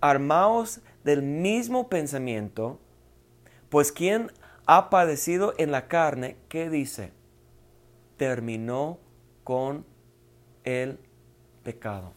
armaos 0.01 0.81
del 1.05 1.23
mismo 1.23 1.89
pensamiento, 1.89 2.79
pues 3.69 3.93
quien 3.93 4.31
ha 4.67 4.91
padecido 4.91 5.55
en 5.59 5.71
la 5.71 5.89
carne, 5.89 6.37
¿qué 6.49 6.69
dice? 6.69 7.13
Terminó 8.17 8.99
con 9.45 9.87
el 10.65 10.99
pecado. 11.63 12.13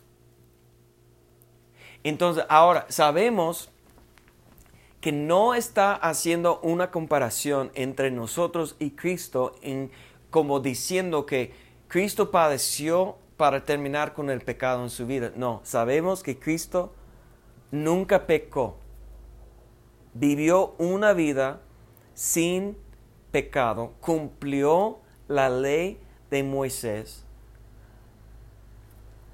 Entonces, 2.04 2.46
ahora 2.50 2.86
sabemos 2.90 3.72
que 5.06 5.12
no 5.12 5.54
está 5.54 5.94
haciendo 5.94 6.60
una 6.62 6.90
comparación 6.90 7.70
entre 7.76 8.10
nosotros 8.10 8.76
y 8.80 8.90
Cristo 8.90 9.54
en, 9.62 9.92
como 10.32 10.62
diciendo 10.62 11.28
que 11.28 11.54
Cristo 11.88 12.32
padeció 12.32 13.16
para 13.38 13.64
terminar 13.64 14.16
con 14.16 14.32
el 14.32 14.42
pecado 14.42 14.82
en 14.82 14.90
su 14.90 15.06
vida. 15.06 15.32
No, 15.36 15.62
sabemos 15.64 16.24
que 16.24 16.40
Cristo 16.40 16.92
nunca 17.70 18.26
pecó. 18.26 18.80
Vivió 20.16 20.74
una 20.80 21.14
vida 21.14 21.62
sin 22.16 22.76
pecado, 23.30 23.94
cumplió 24.00 25.02
la 25.28 25.50
ley 25.50 26.00
de 26.32 26.42
Moisés 26.42 27.24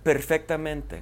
perfectamente 0.04 1.02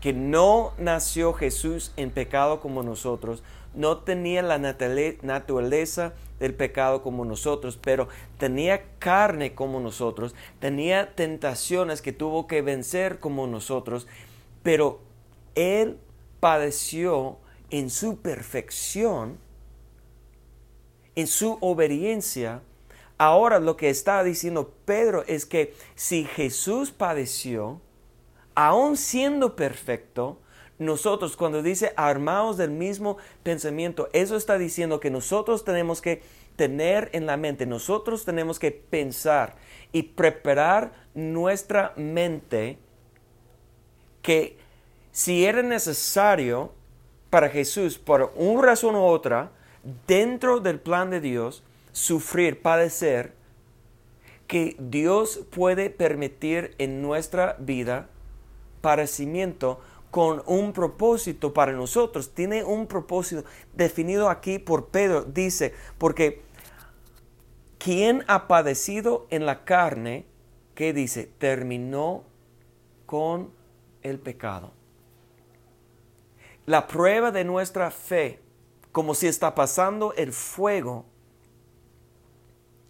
que 0.00 0.12
no 0.12 0.72
nació 0.78 1.32
Jesús 1.32 1.92
en 1.96 2.10
pecado 2.10 2.60
como 2.60 2.82
nosotros, 2.82 3.42
no 3.74 3.98
tenía 3.98 4.42
la 4.42 4.58
naturaleza 4.58 6.12
del 6.40 6.54
pecado 6.54 7.02
como 7.02 7.24
nosotros, 7.24 7.78
pero 7.82 8.08
tenía 8.38 8.82
carne 8.98 9.54
como 9.54 9.80
nosotros, 9.80 10.34
tenía 10.58 11.14
tentaciones 11.14 12.02
que 12.02 12.12
tuvo 12.12 12.46
que 12.46 12.62
vencer 12.62 13.18
como 13.18 13.46
nosotros, 13.46 14.06
pero 14.62 15.00
Él 15.54 15.98
padeció 16.40 17.38
en 17.70 17.90
su 17.90 18.18
perfección, 18.18 19.38
en 21.14 21.26
su 21.26 21.58
obediencia. 21.60 22.62
Ahora 23.18 23.58
lo 23.58 23.76
que 23.76 23.90
está 23.90 24.22
diciendo 24.22 24.72
Pedro 24.84 25.24
es 25.26 25.44
que 25.44 25.74
si 25.96 26.24
Jesús 26.24 26.92
padeció, 26.92 27.80
aún 28.58 28.96
siendo 28.96 29.54
perfecto, 29.54 30.40
nosotros 30.80 31.36
cuando 31.36 31.62
dice 31.62 31.92
armados 31.94 32.56
del 32.56 32.72
mismo 32.72 33.16
pensamiento, 33.44 34.08
eso 34.12 34.34
está 34.36 34.58
diciendo 34.58 34.98
que 34.98 35.12
nosotros 35.12 35.64
tenemos 35.64 36.02
que 36.02 36.22
tener 36.56 37.08
en 37.12 37.24
la 37.24 37.36
mente, 37.36 37.66
nosotros 37.66 38.24
tenemos 38.24 38.58
que 38.58 38.72
pensar 38.72 39.54
y 39.92 40.02
preparar 40.02 40.90
nuestra 41.14 41.92
mente 41.94 42.78
que 44.22 44.58
si 45.12 45.44
era 45.44 45.62
necesario 45.62 46.72
para 47.30 47.50
Jesús, 47.50 47.96
por 47.96 48.32
una 48.34 48.62
razón 48.62 48.96
u 48.96 49.04
otra, 49.04 49.52
dentro 50.08 50.58
del 50.58 50.80
plan 50.80 51.10
de 51.10 51.20
Dios, 51.20 51.62
sufrir, 51.92 52.60
padecer, 52.60 53.34
que 54.48 54.74
Dios 54.80 55.42
puede 55.48 55.90
permitir 55.90 56.74
en 56.78 57.02
nuestra 57.02 57.54
vida 57.60 58.08
parecimiento 58.80 59.80
con 60.10 60.42
un 60.46 60.72
propósito 60.72 61.52
para 61.52 61.72
nosotros. 61.72 62.34
Tiene 62.34 62.64
un 62.64 62.86
propósito 62.86 63.44
definido 63.74 64.30
aquí 64.30 64.58
por 64.58 64.86
Pedro. 64.86 65.22
Dice, 65.22 65.74
porque 65.98 66.42
quien 67.78 68.24
ha 68.26 68.48
padecido 68.48 69.26
en 69.30 69.46
la 69.46 69.64
carne, 69.64 70.26
¿qué 70.74 70.92
dice? 70.92 71.30
Terminó 71.38 72.24
con 73.06 73.50
el 74.02 74.18
pecado. 74.18 74.72
La 76.66 76.86
prueba 76.86 77.30
de 77.30 77.44
nuestra 77.44 77.90
fe, 77.90 78.40
como 78.92 79.14
si 79.14 79.26
está 79.26 79.54
pasando 79.54 80.12
el 80.14 80.32
fuego, 80.32 81.06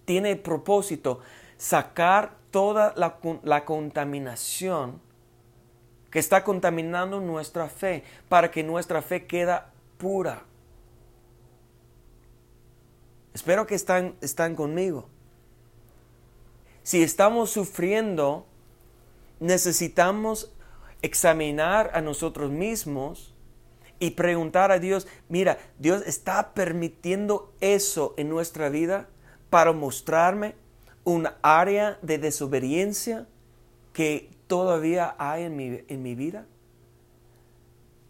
tiene 0.05 0.33
el 0.33 0.39
propósito 0.41 1.21
sacar 1.57 2.39
toda 2.51 2.93
la, 2.97 3.19
la 3.43 3.65
contaminación 3.65 5.01
que 6.11 6.19
está 6.19 6.45
contaminando 6.45 7.21
nuestra 7.21 7.69
fe 7.69 8.05
para 8.29 8.51
que 8.51 8.63
nuestra 8.63 9.03
fe 9.03 9.27
queda 9.27 9.71
pura. 9.99 10.43
Espero 13.35 13.67
que 13.67 13.75
están, 13.75 14.15
están 14.21 14.55
conmigo. 14.57 15.09
Si 16.83 17.03
estamos 17.03 17.51
sufriendo, 17.51 18.47
necesitamos 19.41 20.51
examinar 21.03 21.91
a 21.95 22.01
nosotros 22.01 22.51
mismos 22.51 23.35
y 24.01 24.13
preguntar 24.13 24.73
a 24.73 24.79
Dios, 24.79 25.07
mira, 25.29 25.59
Dios 25.79 26.03
está 26.07 26.55
permitiendo 26.55 27.53
eso 27.61 28.15
en 28.17 28.29
nuestra 28.29 28.69
vida 28.69 29.09
para 29.51 29.73
mostrarme 29.73 30.55
un 31.05 31.29
área 31.43 31.99
de 32.03 32.19
desobediencia 32.19 33.27
que 33.93 34.31
todavía 34.49 35.15
hay 35.19 35.45
en 35.45 35.57
mi, 35.57 35.81
en 35.87 36.03
mi 36.03 36.17
vida? 36.17 36.47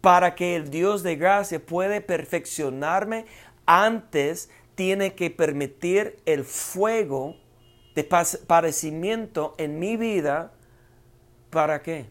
Para 0.01 0.33
que 0.33 0.55
el 0.55 0.71
Dios 0.71 1.03
de 1.03 1.15
gracia 1.15 1.63
pueda 1.63 2.01
perfeccionarme, 2.01 3.25
antes 3.67 4.49
tiene 4.73 5.13
que 5.13 5.29
permitir 5.29 6.17
el 6.25 6.45
fuego 6.45 7.35
de 7.95 8.03
padecimiento 8.03 9.53
en 9.57 9.77
mi 9.77 9.97
vida. 9.97 10.53
¿Para 11.49 11.81
qué? 11.81 12.09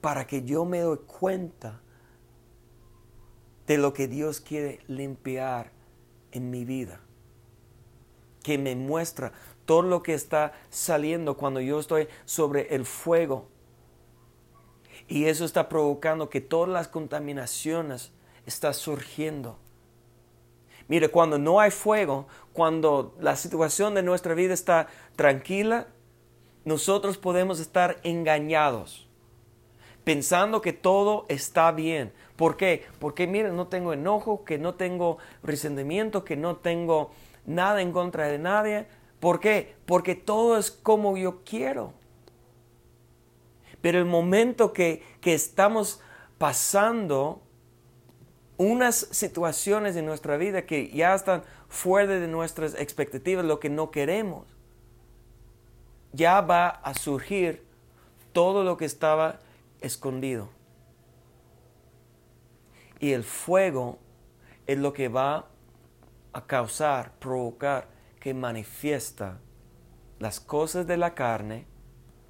Para 0.00 0.26
que 0.26 0.42
yo 0.42 0.64
me 0.64 0.80
doy 0.80 0.98
cuenta 0.98 1.80
de 3.66 3.78
lo 3.78 3.92
que 3.92 4.08
Dios 4.08 4.40
quiere 4.40 4.80
limpiar 4.88 5.72
en 6.32 6.50
mi 6.50 6.64
vida. 6.64 7.00
Que 8.42 8.58
me 8.58 8.76
muestra 8.76 9.32
todo 9.70 9.82
lo 9.82 10.02
que 10.02 10.14
está 10.14 10.52
saliendo 10.68 11.36
cuando 11.36 11.60
yo 11.60 11.78
estoy 11.78 12.08
sobre 12.24 12.74
el 12.74 12.84
fuego. 12.84 13.46
Y 15.06 15.26
eso 15.26 15.44
está 15.44 15.68
provocando 15.68 16.28
que 16.28 16.40
todas 16.40 16.70
las 16.70 16.88
contaminaciones 16.88 18.10
están 18.46 18.74
surgiendo. 18.74 19.58
Mire, 20.88 21.08
cuando 21.10 21.38
no 21.38 21.60
hay 21.60 21.70
fuego, 21.70 22.26
cuando 22.52 23.14
la 23.20 23.36
situación 23.36 23.94
de 23.94 24.02
nuestra 24.02 24.34
vida 24.34 24.54
está 24.54 24.88
tranquila, 25.14 25.86
nosotros 26.64 27.16
podemos 27.16 27.60
estar 27.60 28.00
engañados, 28.02 29.08
pensando 30.02 30.62
que 30.62 30.72
todo 30.72 31.26
está 31.28 31.70
bien. 31.70 32.12
¿Por 32.34 32.56
qué? 32.56 32.86
Porque 32.98 33.28
mire, 33.28 33.52
no 33.52 33.68
tengo 33.68 33.92
enojo, 33.92 34.44
que 34.44 34.58
no 34.58 34.74
tengo 34.74 35.18
resentimiento, 35.44 36.24
que 36.24 36.34
no 36.34 36.56
tengo 36.56 37.12
nada 37.46 37.82
en 37.82 37.92
contra 37.92 38.26
de 38.26 38.38
nadie, 38.40 38.88
¿Por 39.20 39.38
qué? 39.38 39.76
Porque 39.84 40.14
todo 40.14 40.56
es 40.56 40.70
como 40.70 41.16
yo 41.16 41.44
quiero. 41.44 41.92
Pero 43.82 43.98
el 43.98 44.06
momento 44.06 44.72
que, 44.72 45.02
estamos 45.22 46.00
pasando 46.38 47.42
unas 48.56 48.96
situaciones 48.96 49.96
en 49.96 50.06
nuestra 50.06 50.36
vida 50.36 50.66
que 50.66 50.88
ya 50.88 51.14
están 51.14 51.44
fuera 51.68 52.18
de 52.18 52.28
nuestras 52.28 52.74
expectativas, 52.74 53.44
lo 53.44 53.60
que 53.60 53.70
no 53.70 53.90
queremos, 53.90 54.46
ya 56.12 56.40
va 56.40 56.68
a 56.68 56.94
surgir 56.94 57.64
todo 58.32 58.64
lo 58.64 58.76
que 58.76 58.86
estaba 58.86 59.38
escondido. 59.80 60.48
Y 62.98 63.12
el 63.12 63.24
fuego 63.24 63.98
es 64.66 64.78
lo 64.78 64.92
que 64.92 65.08
va 65.08 65.46
a 66.32 66.46
causar, 66.46 67.12
provocar 67.18 67.99
que 68.20 68.34
manifiesta 68.34 69.40
las 70.18 70.38
cosas 70.38 70.86
de 70.86 70.98
la 70.98 71.14
carne, 71.14 71.66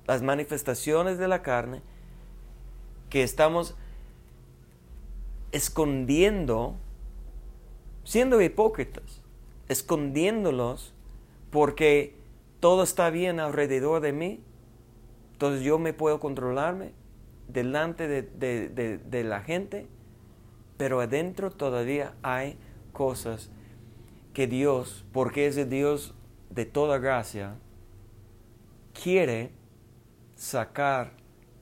las 0.07 0.22
manifestaciones 0.22 1.18
de 1.18 1.29
la 1.29 1.42
carne, 1.42 1.83
que 3.11 3.24
estamos 3.24 3.76
escondiendo, 5.50 6.76
siendo 8.05 8.40
hipócritas, 8.40 9.22
escondiéndolos 9.68 10.94
porque 11.50 12.14
todo 12.61 12.85
está 12.85 13.11
bien 13.11 13.40
alrededor 13.40 14.00
de 14.00 14.12
mí, 14.12 14.40
entonces 15.33 15.64
yo 15.64 15.81
me 15.81 15.92
puedo 15.92 16.20
controlarme 16.20 16.92
delante 17.48 18.07
de, 18.07 18.22
de 19.05 19.24
la 19.24 19.40
gente, 19.40 19.88
pero 20.76 21.00
adentro 21.00 21.50
todavía 21.50 22.14
hay 22.22 22.57
cosas 22.92 23.50
que 24.33 24.47
Dios, 24.47 25.05
porque 25.12 25.47
es 25.47 25.57
el 25.57 25.69
Dios 25.69 26.14
de 26.51 26.64
toda 26.64 26.99
gracia, 26.99 27.57
quiere 28.93 29.51
sacar 30.37 31.12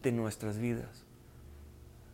de 0.03 0.13
nuestras 0.13 0.59
vidas. 0.59 1.05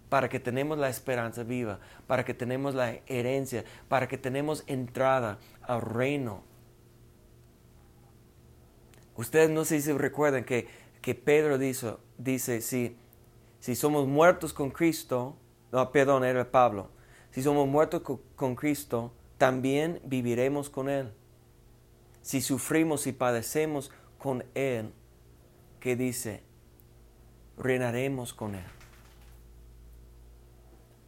Para 0.09 0.29
que 0.29 0.39
tenemos 0.39 0.79
la 0.79 0.89
esperanza 0.89 1.43
viva, 1.43 1.81
para 2.07 2.25
que 2.25 2.35
tenemos 2.35 2.75
la 2.75 3.01
herencia, 3.07 3.65
para 3.89 4.07
que 4.07 4.19
tenemos 4.19 4.63
entrada 4.67 5.39
al 5.63 5.81
reino. 5.81 6.45
Ustedes 9.17 9.51
no 9.51 9.65
sé 9.65 9.81
si 9.81 9.93
recuerdan 9.93 10.45
que, 10.45 10.69
que 11.01 11.15
Pedro 11.15 11.59
dice, 11.59 11.97
dice 12.19 12.61
si, 12.61 12.97
si 13.61 13.75
somos 13.75 14.07
muertos 14.07 14.53
con 14.53 14.71
Cristo, 14.71 15.37
no, 15.73 15.91
perdón, 15.91 16.25
era 16.25 16.51
Pablo, 16.51 16.91
si 17.31 17.43
somos 17.43 17.67
muertos 17.67 18.03
con 18.37 18.55
Cristo, 18.55 19.13
también 19.39 20.01
viviremos 20.05 20.71
con 20.71 20.89
Él. 20.89 21.13
Si 22.23 22.41
sufrimos 22.41 23.07
y 23.07 23.13
padecemos 23.13 23.91
con 24.19 24.45
Él, 24.55 24.93
que 25.81 25.97
dice, 25.97 26.43
reinaremos 27.59 28.33
con 28.33 28.55
Él. 28.55 28.65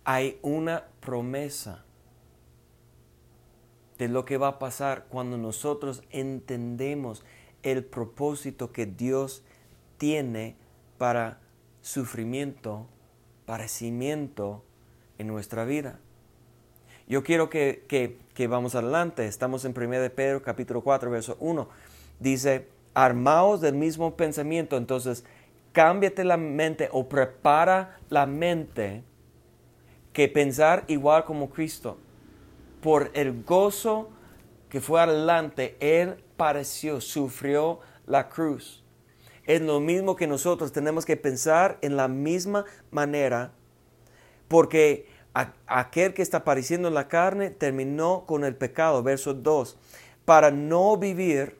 hay 0.06 0.38
una 0.40 0.84
promesa 1.00 1.84
de 3.98 4.06
lo 4.06 4.24
que 4.24 4.36
va 4.36 4.46
a 4.46 4.58
pasar 4.60 5.06
cuando 5.08 5.36
nosotros 5.36 6.04
entendemos 6.10 7.24
el 7.64 7.84
propósito 7.84 8.70
que 8.70 8.86
Dios 8.86 9.42
tiene 9.98 10.54
para 10.96 11.40
sufrimiento, 11.80 12.86
padecimiento 13.46 14.62
en 15.18 15.26
nuestra 15.26 15.64
vida. 15.64 15.98
Yo 17.08 17.22
quiero 17.22 17.48
que, 17.48 17.84
que, 18.34 18.46
vamos 18.48 18.74
adelante. 18.74 19.26
Estamos 19.26 19.64
en 19.64 19.74
1 19.76 20.00
de 20.00 20.10
Pedro 20.10 20.42
capítulo 20.42 20.80
4, 20.82 21.08
verso 21.08 21.36
1. 21.38 21.68
Dice, 22.18 22.66
armaos 22.94 23.60
del 23.60 23.74
mismo 23.74 24.16
pensamiento. 24.16 24.76
Entonces, 24.76 25.24
cámbiate 25.72 26.24
la 26.24 26.36
mente 26.36 26.88
o 26.90 27.08
prepara 27.08 27.98
la 28.10 28.26
mente 28.26 29.04
que 30.12 30.28
pensar 30.28 30.84
igual 30.88 31.24
como 31.24 31.48
Cristo. 31.48 31.96
Por 32.80 33.10
el 33.14 33.44
gozo 33.44 34.10
que 34.68 34.80
fue 34.80 35.00
adelante, 35.00 35.76
Él 35.78 36.24
pareció, 36.36 37.00
sufrió 37.00 37.78
la 38.06 38.28
cruz. 38.28 38.82
Es 39.44 39.60
lo 39.60 39.78
mismo 39.78 40.16
que 40.16 40.26
nosotros 40.26 40.72
tenemos 40.72 41.06
que 41.06 41.16
pensar 41.16 41.78
en 41.82 41.96
la 41.96 42.08
misma 42.08 42.64
manera, 42.90 43.52
porque 44.48 45.06
aquel 45.66 46.14
que 46.14 46.22
está 46.22 46.38
apareciendo 46.38 46.88
en 46.88 46.94
la 46.94 47.08
carne 47.08 47.50
terminó 47.50 48.24
con 48.26 48.44
el 48.44 48.56
pecado, 48.56 49.02
verso 49.02 49.34
2, 49.34 49.76
para 50.24 50.50
no 50.50 50.96
vivir 50.96 51.58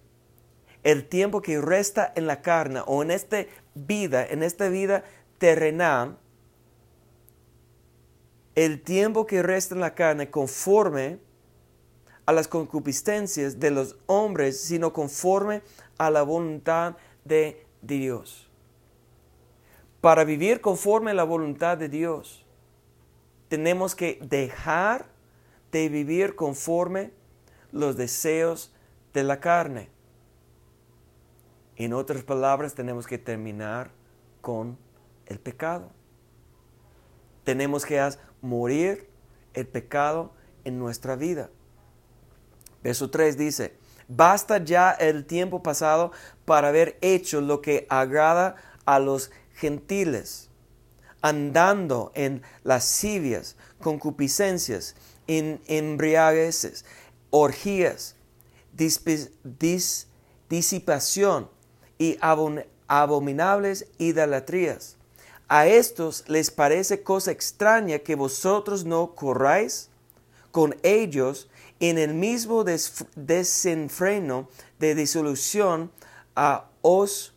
el 0.82 1.08
tiempo 1.08 1.42
que 1.42 1.60
resta 1.60 2.12
en 2.16 2.26
la 2.26 2.40
carne 2.42 2.80
o 2.86 3.02
en 3.02 3.10
esta 3.10 3.44
vida, 3.74 4.24
en 4.24 4.42
esta 4.42 4.68
vida 4.68 5.04
terrenal, 5.38 6.16
el 8.54 8.80
tiempo 8.80 9.26
que 9.26 9.42
resta 9.42 9.74
en 9.74 9.80
la 9.80 9.94
carne 9.94 10.30
conforme 10.30 11.18
a 12.24 12.32
las 12.32 12.48
concupiscencias 12.48 13.60
de 13.60 13.70
los 13.70 13.96
hombres, 14.06 14.60
sino 14.60 14.92
conforme 14.92 15.62
a 15.98 16.10
la 16.10 16.22
voluntad 16.22 16.96
de 17.24 17.66
Dios. 17.82 18.48
Para 20.00 20.24
vivir 20.24 20.60
conforme 20.60 21.10
a 21.10 21.14
la 21.14 21.24
voluntad 21.24 21.76
de 21.76 21.88
Dios, 21.88 22.45
tenemos 23.48 23.94
que 23.94 24.18
dejar 24.22 25.06
de 25.72 25.88
vivir 25.88 26.35
conforme 26.35 27.12
los 27.72 27.96
deseos 27.96 28.72
de 29.12 29.22
la 29.22 29.40
carne. 29.40 29.90
En 31.76 31.92
otras 31.92 32.22
palabras, 32.22 32.74
tenemos 32.74 33.06
que 33.06 33.18
terminar 33.18 33.90
con 34.40 34.78
el 35.26 35.38
pecado. 35.38 35.90
Tenemos 37.44 37.85
que 37.85 38.09
morir 38.40 39.09
el 39.54 39.66
pecado 39.66 40.32
en 40.64 40.78
nuestra 40.78 41.16
vida. 41.16 41.50
Verso 42.82 43.11
3 43.11 43.37
dice, 43.37 43.76
basta 44.09 44.59
ya 44.59 44.90
el 44.92 45.26
tiempo 45.26 45.62
pasado 45.62 46.12
para 46.44 46.68
haber 46.68 46.96
hecho 47.00 47.40
lo 47.40 47.61
que 47.61 47.87
agrada 47.90 48.56
a 48.85 48.98
los 48.98 49.30
gentiles 49.54 50.50
andando 51.22 52.12
en 52.14 52.42
lascivias, 52.64 53.57
concupiscencias, 53.81 54.94
en 55.26 55.61
embriagueces, 55.66 56.85
orgías, 57.31 58.16
disipación 60.48 61.48
y 61.98 62.18
abominables 62.88 63.87
idolatrías. 63.98 64.96
A 65.48 65.66
estos 65.66 66.24
les 66.29 66.50
parece 66.50 67.02
cosa 67.02 67.31
extraña 67.31 68.00
que 68.00 68.16
vosotros 68.16 68.85
no 68.85 69.14
corráis 69.14 69.90
con 70.50 70.74
ellos 70.83 71.48
en 71.81 71.98
el 71.98 72.14
mismo 72.14 72.64
desenfreno 72.64 74.48
de 74.79 74.94
disolución 74.94 75.92
a 76.35 76.68
os 76.83 77.35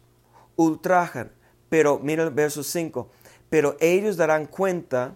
ultrajan. 0.56 1.32
Pero 1.70 2.00
mira 2.00 2.24
el 2.24 2.32
verso 2.32 2.64
5 2.64 3.10
pero 3.50 3.76
ellos 3.80 4.18
darán 4.18 4.46
cuenta 4.46 5.16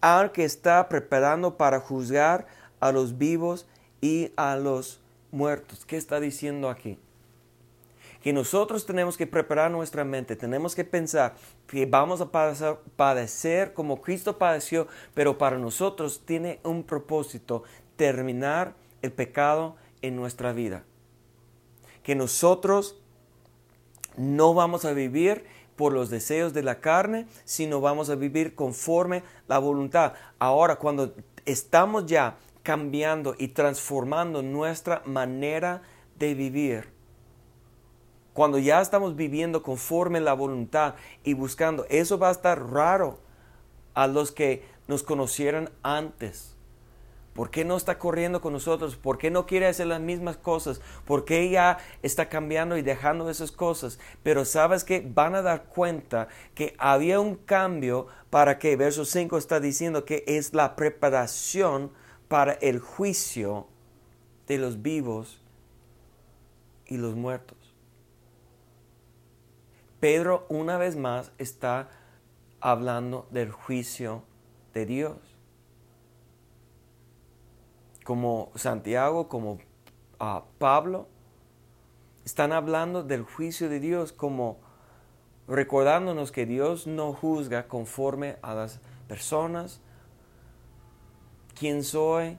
al 0.00 0.32
que 0.32 0.44
está 0.44 0.88
preparando 0.88 1.56
para 1.56 1.80
juzgar 1.80 2.46
a 2.80 2.92
los 2.92 3.16
vivos 3.16 3.66
y 4.00 4.32
a 4.36 4.56
los 4.56 5.00
muertos. 5.30 5.84
¿Qué 5.86 5.96
está 5.96 6.20
diciendo 6.20 6.68
aquí? 6.68 6.98
Que 8.22 8.32
nosotros 8.32 8.86
tenemos 8.86 9.16
que 9.16 9.26
preparar 9.26 9.70
nuestra 9.70 10.04
mente, 10.04 10.36
tenemos 10.36 10.74
que 10.74 10.84
pensar 10.84 11.34
que 11.66 11.86
vamos 11.86 12.20
a 12.20 12.30
padecer, 12.30 12.76
padecer 12.96 13.72
como 13.74 14.00
Cristo 14.00 14.38
padeció, 14.38 14.88
pero 15.14 15.38
para 15.38 15.58
nosotros 15.58 16.22
tiene 16.24 16.58
un 16.64 16.82
propósito, 16.82 17.64
terminar 17.96 18.74
el 19.02 19.12
pecado 19.12 19.76
en 20.02 20.16
nuestra 20.16 20.52
vida. 20.52 20.84
Que 22.02 22.14
nosotros 22.14 22.98
no 24.16 24.54
vamos 24.54 24.84
a 24.84 24.92
vivir 24.92 25.44
por 25.76 25.92
los 25.92 26.10
deseos 26.10 26.52
de 26.52 26.62
la 26.62 26.80
carne, 26.80 27.26
sino 27.44 27.80
vamos 27.80 28.10
a 28.10 28.14
vivir 28.14 28.54
conforme 28.54 29.22
la 29.48 29.58
voluntad. 29.58 30.14
Ahora, 30.38 30.76
cuando 30.76 31.14
estamos 31.44 32.06
ya 32.06 32.36
cambiando 32.62 33.34
y 33.38 33.48
transformando 33.48 34.42
nuestra 34.42 35.02
manera 35.04 35.82
de 36.18 36.34
vivir, 36.34 36.88
cuando 38.32 38.58
ya 38.58 38.80
estamos 38.80 39.14
viviendo 39.14 39.62
conforme 39.62 40.20
la 40.20 40.32
voluntad 40.32 40.94
y 41.22 41.34
buscando, 41.34 41.86
eso 41.88 42.18
va 42.18 42.28
a 42.28 42.32
estar 42.32 42.70
raro 42.70 43.20
a 43.94 44.06
los 44.08 44.32
que 44.32 44.64
nos 44.88 45.02
conocieran 45.02 45.70
antes. 45.82 46.53
¿Por 47.34 47.50
qué 47.50 47.64
no 47.64 47.76
está 47.76 47.98
corriendo 47.98 48.40
con 48.40 48.52
nosotros? 48.52 48.96
¿Por 48.96 49.18
qué 49.18 49.28
no 49.28 49.44
quiere 49.44 49.66
hacer 49.66 49.88
las 49.88 50.00
mismas 50.00 50.36
cosas? 50.36 50.80
¿Por 51.04 51.24
qué 51.24 51.50
ya 51.50 51.78
está 52.02 52.28
cambiando 52.28 52.76
y 52.76 52.82
dejando 52.82 53.28
esas 53.28 53.50
cosas? 53.50 53.98
Pero 54.22 54.44
sabes 54.44 54.84
que 54.84 55.04
van 55.04 55.34
a 55.34 55.42
dar 55.42 55.64
cuenta 55.64 56.28
que 56.54 56.76
había 56.78 57.18
un 57.18 57.34
cambio 57.34 58.06
para 58.30 58.60
que, 58.60 58.76
verso 58.76 59.04
5 59.04 59.36
está 59.36 59.58
diciendo 59.58 60.04
que 60.04 60.22
es 60.28 60.54
la 60.54 60.76
preparación 60.76 61.90
para 62.28 62.52
el 62.52 62.78
juicio 62.78 63.66
de 64.46 64.58
los 64.58 64.80
vivos 64.80 65.42
y 66.86 66.98
los 66.98 67.16
muertos. 67.16 67.58
Pedro 69.98 70.46
una 70.48 70.78
vez 70.78 70.94
más 70.94 71.32
está 71.38 71.88
hablando 72.60 73.26
del 73.32 73.50
juicio 73.50 74.22
de 74.72 74.86
Dios 74.86 75.33
como 78.04 78.52
Santiago, 78.54 79.28
como 79.28 79.58
ah, 80.20 80.44
Pablo, 80.58 81.08
están 82.24 82.52
hablando 82.52 83.02
del 83.02 83.22
juicio 83.22 83.68
de 83.68 83.80
Dios 83.80 84.12
como 84.12 84.58
recordándonos 85.48 86.32
que 86.32 86.46
Dios 86.46 86.86
no 86.86 87.12
juzga 87.12 87.66
conforme 87.66 88.36
a 88.42 88.54
las 88.54 88.80
personas, 89.08 89.80
quién 91.58 91.84
soy, 91.84 92.38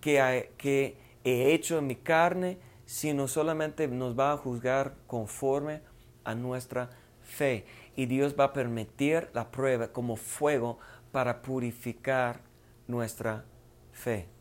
qué, 0.00 0.52
qué 0.58 0.98
he 1.24 1.54
hecho 1.54 1.78
en 1.78 1.86
mi 1.86 1.96
carne, 1.96 2.58
sino 2.84 3.28
solamente 3.28 3.88
nos 3.88 4.18
va 4.18 4.32
a 4.32 4.36
juzgar 4.36 4.94
conforme 5.06 5.80
a 6.24 6.34
nuestra 6.34 6.90
fe. 7.22 7.64
Y 7.96 8.06
Dios 8.06 8.34
va 8.38 8.44
a 8.44 8.52
permitir 8.52 9.30
la 9.32 9.50
prueba 9.50 9.88
como 9.88 10.16
fuego 10.16 10.78
para 11.12 11.40
purificar 11.40 12.40
nuestra 12.86 13.44
fe. 13.92 14.33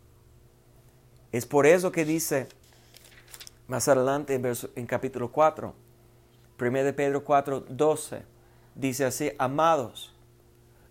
Es 1.34 1.46
por 1.48 1.65
eso 1.65 1.91
que 1.91 2.06
dice 2.06 2.48
más 3.67 3.88
adelante 3.88 4.39
en, 4.76 4.86
capítulo 4.86 5.32
4, 5.32 5.74
1 6.62 6.84
de 6.84 6.93
Pedro 6.93 7.24
4, 7.24 7.65
12, 7.69 8.22
dice 8.76 9.04
así, 9.06 9.32
amados, 9.39 10.13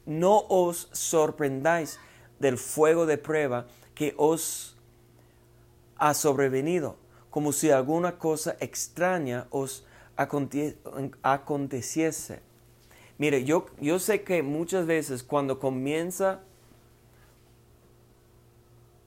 no 0.05 0.45
os 0.49 0.89
sorprendáis 0.91 2.01
del 2.41 2.59
fuego 2.59 3.07
de 3.07 3.19
prueba 3.19 3.69
que 3.95 4.15
os 4.17 4.77
ha 5.97 6.13
sobrevenido, 6.13 6.97
como 7.31 7.53
si 7.53 7.71
alguna 7.71 8.19
cosa 8.19 8.57
extraña 8.59 9.47
os 9.51 9.87
aconteciese. 11.23 12.41
Mire, 13.17 13.45
yo, 13.45 13.67
yo 13.81 14.01
sé 14.01 14.23
que 14.23 14.43
muchas 14.43 14.87
veces 14.87 15.23
cuando 15.23 15.61
comienza 15.61 16.41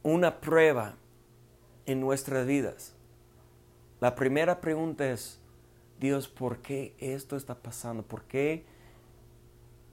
una 0.02 0.40
prueba, 0.40 0.96
en 1.86 2.00
nuestras 2.00 2.46
vidas. 2.46 2.94
La 4.02 4.16
primera 4.16 4.62
pregunta 4.62 5.10
es, 5.10 5.40
Dios, 6.00 6.28
¿por 6.28 6.60
qué 6.60 6.94
esto 7.00 7.36
está 7.38 7.56
pasando? 7.56 8.04
¿Por 8.04 8.24
qué 8.24 8.66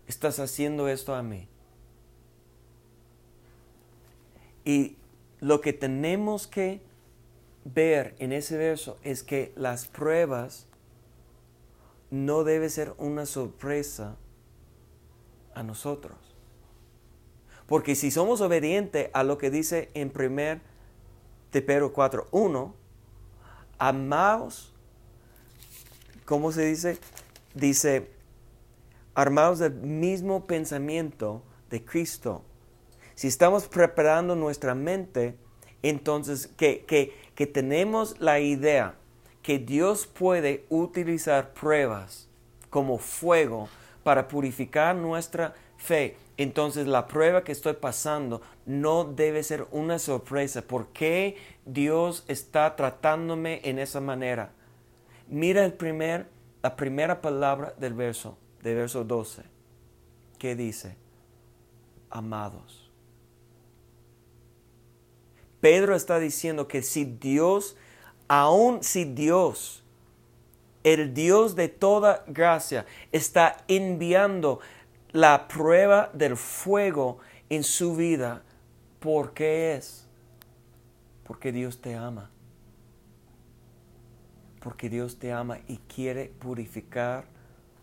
estás 0.06 0.38
haciendo 0.38 0.88
esto 0.88 1.14
a 1.14 1.22
mí? 1.22 1.48
Y 4.64 4.96
lo 5.40 5.60
que 5.60 5.72
tenemos 5.72 6.46
que 6.46 6.80
ver 7.64 8.14
en 8.18 8.32
ese 8.32 8.56
verso 8.56 8.98
es 9.02 9.22
que 9.22 9.52
las 9.56 9.86
pruebas 9.86 10.66
no 12.10 12.44
debe 12.44 12.68
ser 12.68 12.94
una 12.98 13.26
sorpresa 13.26 14.16
a 15.54 15.62
nosotros. 15.62 16.18
Porque 17.66 17.94
si 17.94 18.10
somos 18.10 18.40
obedientes 18.40 19.08
a 19.14 19.24
lo 19.24 19.38
que 19.38 19.50
dice 19.50 19.90
en 19.94 20.12
1 20.14 20.60
de 21.52 21.62
Pedro 21.62 21.92
4.1, 21.92 22.72
amados, 23.78 24.72
¿cómo 26.24 26.50
se 26.50 26.64
dice? 26.64 26.98
Dice, 27.54 28.10
armados 29.14 29.58
del 29.58 29.74
mismo 29.74 30.46
pensamiento 30.46 31.42
de 31.70 31.84
Cristo. 31.84 32.42
Si 33.14 33.28
estamos 33.28 33.68
preparando 33.68 34.34
nuestra 34.34 34.74
mente, 34.74 35.36
entonces 35.82 36.46
que, 36.46 36.84
que, 36.86 37.14
que 37.34 37.46
tenemos 37.46 38.18
la 38.18 38.40
idea 38.40 38.94
que 39.42 39.58
Dios 39.58 40.06
puede 40.06 40.64
utilizar 40.70 41.52
pruebas 41.52 42.28
como 42.70 42.98
fuego 42.98 43.68
para 44.02 44.28
purificar 44.28 44.96
nuestra 44.96 45.54
fe. 45.76 46.16
Entonces 46.36 46.86
la 46.86 47.08
prueba 47.08 47.44
que 47.44 47.52
estoy 47.52 47.74
pasando 47.74 48.40
no 48.64 49.04
debe 49.04 49.42
ser 49.42 49.66
una 49.70 49.98
sorpresa. 49.98 50.62
¿Por 50.62 50.88
qué 50.88 51.36
Dios 51.66 52.24
está 52.26 52.74
tratándome 52.74 53.60
en 53.64 53.78
esa 53.78 54.00
manera? 54.00 54.52
Mira 55.28 55.64
el 55.64 55.74
primer, 55.74 56.26
la 56.62 56.76
primera 56.76 57.20
palabra 57.20 57.74
del 57.78 57.94
verso, 57.94 58.38
del 58.62 58.76
verso 58.76 59.04
12. 59.04 59.42
¿Qué 60.38 60.56
dice? 60.56 60.96
Amados. 62.10 62.90
Pedro 65.60 65.94
está 65.94 66.18
diciendo 66.18 66.66
que 66.66 66.82
si 66.82 67.04
Dios, 67.04 67.76
aun 68.26 68.82
si 68.82 69.04
Dios, 69.04 69.84
el 70.82 71.14
Dios 71.14 71.54
de 71.54 71.68
toda 71.68 72.24
gracia, 72.26 72.84
está 73.12 73.64
enviando 73.68 74.58
la 75.12 75.46
prueba 75.46 76.10
del 76.14 76.36
fuego 76.36 77.18
en 77.50 77.64
su 77.64 77.94
vida, 77.94 78.42
¿por 78.98 79.34
qué 79.34 79.74
es? 79.74 80.06
Porque 81.24 81.52
Dios 81.52 81.80
te 81.80 81.94
ama. 81.94 82.30
Porque 84.60 84.88
Dios 84.88 85.18
te 85.18 85.32
ama 85.32 85.58
y 85.68 85.78
quiere 85.78 86.32
purificar 86.38 87.24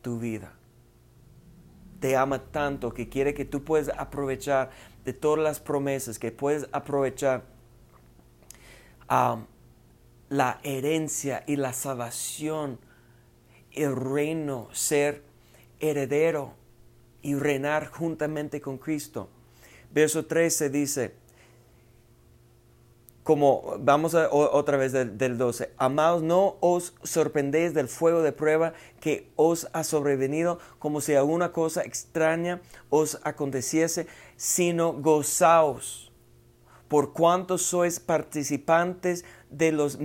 tu 0.02 0.20
vida. 0.20 0.54
Te 2.00 2.16
ama 2.16 2.40
tanto 2.40 2.94
que 2.94 3.10
quiere 3.10 3.34
que 3.34 3.46
tú 3.46 3.64
puedas 3.64 3.92
aprovechar 3.98 4.72
de 5.04 5.14
todas 5.14 5.44
las 5.44 5.60
promesas, 5.60 6.18
que 6.18 6.32
puedes 6.32 6.68
aprovechar 6.72 7.44
um, 9.10 9.46
la 10.30 10.60
herencia 10.64 11.44
y 11.46 11.58
la 11.58 11.74
salvación, 11.74 12.80
el 13.72 13.96
reino, 13.96 14.70
ser 14.72 15.24
heredero 15.80 16.59
y 17.22 17.36
reinar 17.36 17.88
juntamente 17.88 18.62
con 18.62 18.78
Cristo. 18.78 19.30
Verso 19.92 20.26
13 20.26 20.70
dice, 20.70 21.16
como 23.24 23.76
vamos 23.80 24.16
a, 24.16 24.30
otra 24.32 24.78
vez 24.78 24.92
del, 24.92 25.18
del, 25.18 25.38
12, 25.38 25.72
amados, 25.78 26.24
no 26.24 26.58
os 26.62 26.96
sorprendéis 27.04 27.74
del 27.74 27.88
fuego 27.88 28.22
de 28.22 28.32
prueba 28.32 28.74
que 29.00 29.30
os 29.36 29.68
ha 29.74 29.84
sobrevenido 29.84 30.60
como 30.80 31.02
si 31.02 31.14
alguna 31.14 31.52
cosa 31.52 31.84
extraña 31.84 32.62
os 32.90 33.20
aconteciese, 33.24 34.08
sino 34.36 34.94
gozaos 34.94 36.10
por 36.90 37.14
cuanto 37.14 37.60
sois 37.60 38.00
participantes 38.00 39.24
de 39.52 39.72
los 39.72 40.00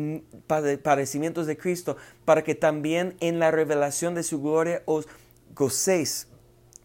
padecimientos 0.46 1.46
de 1.46 1.56
Cristo, 1.56 1.96
para 2.26 2.44
que 2.44 2.54
también 2.54 3.16
en 3.20 3.38
la 3.38 3.50
revelación 3.50 4.14
de 4.14 4.22
su 4.22 4.40
gloria 4.42 4.82
os 4.84 5.08
gocéis 5.54 6.28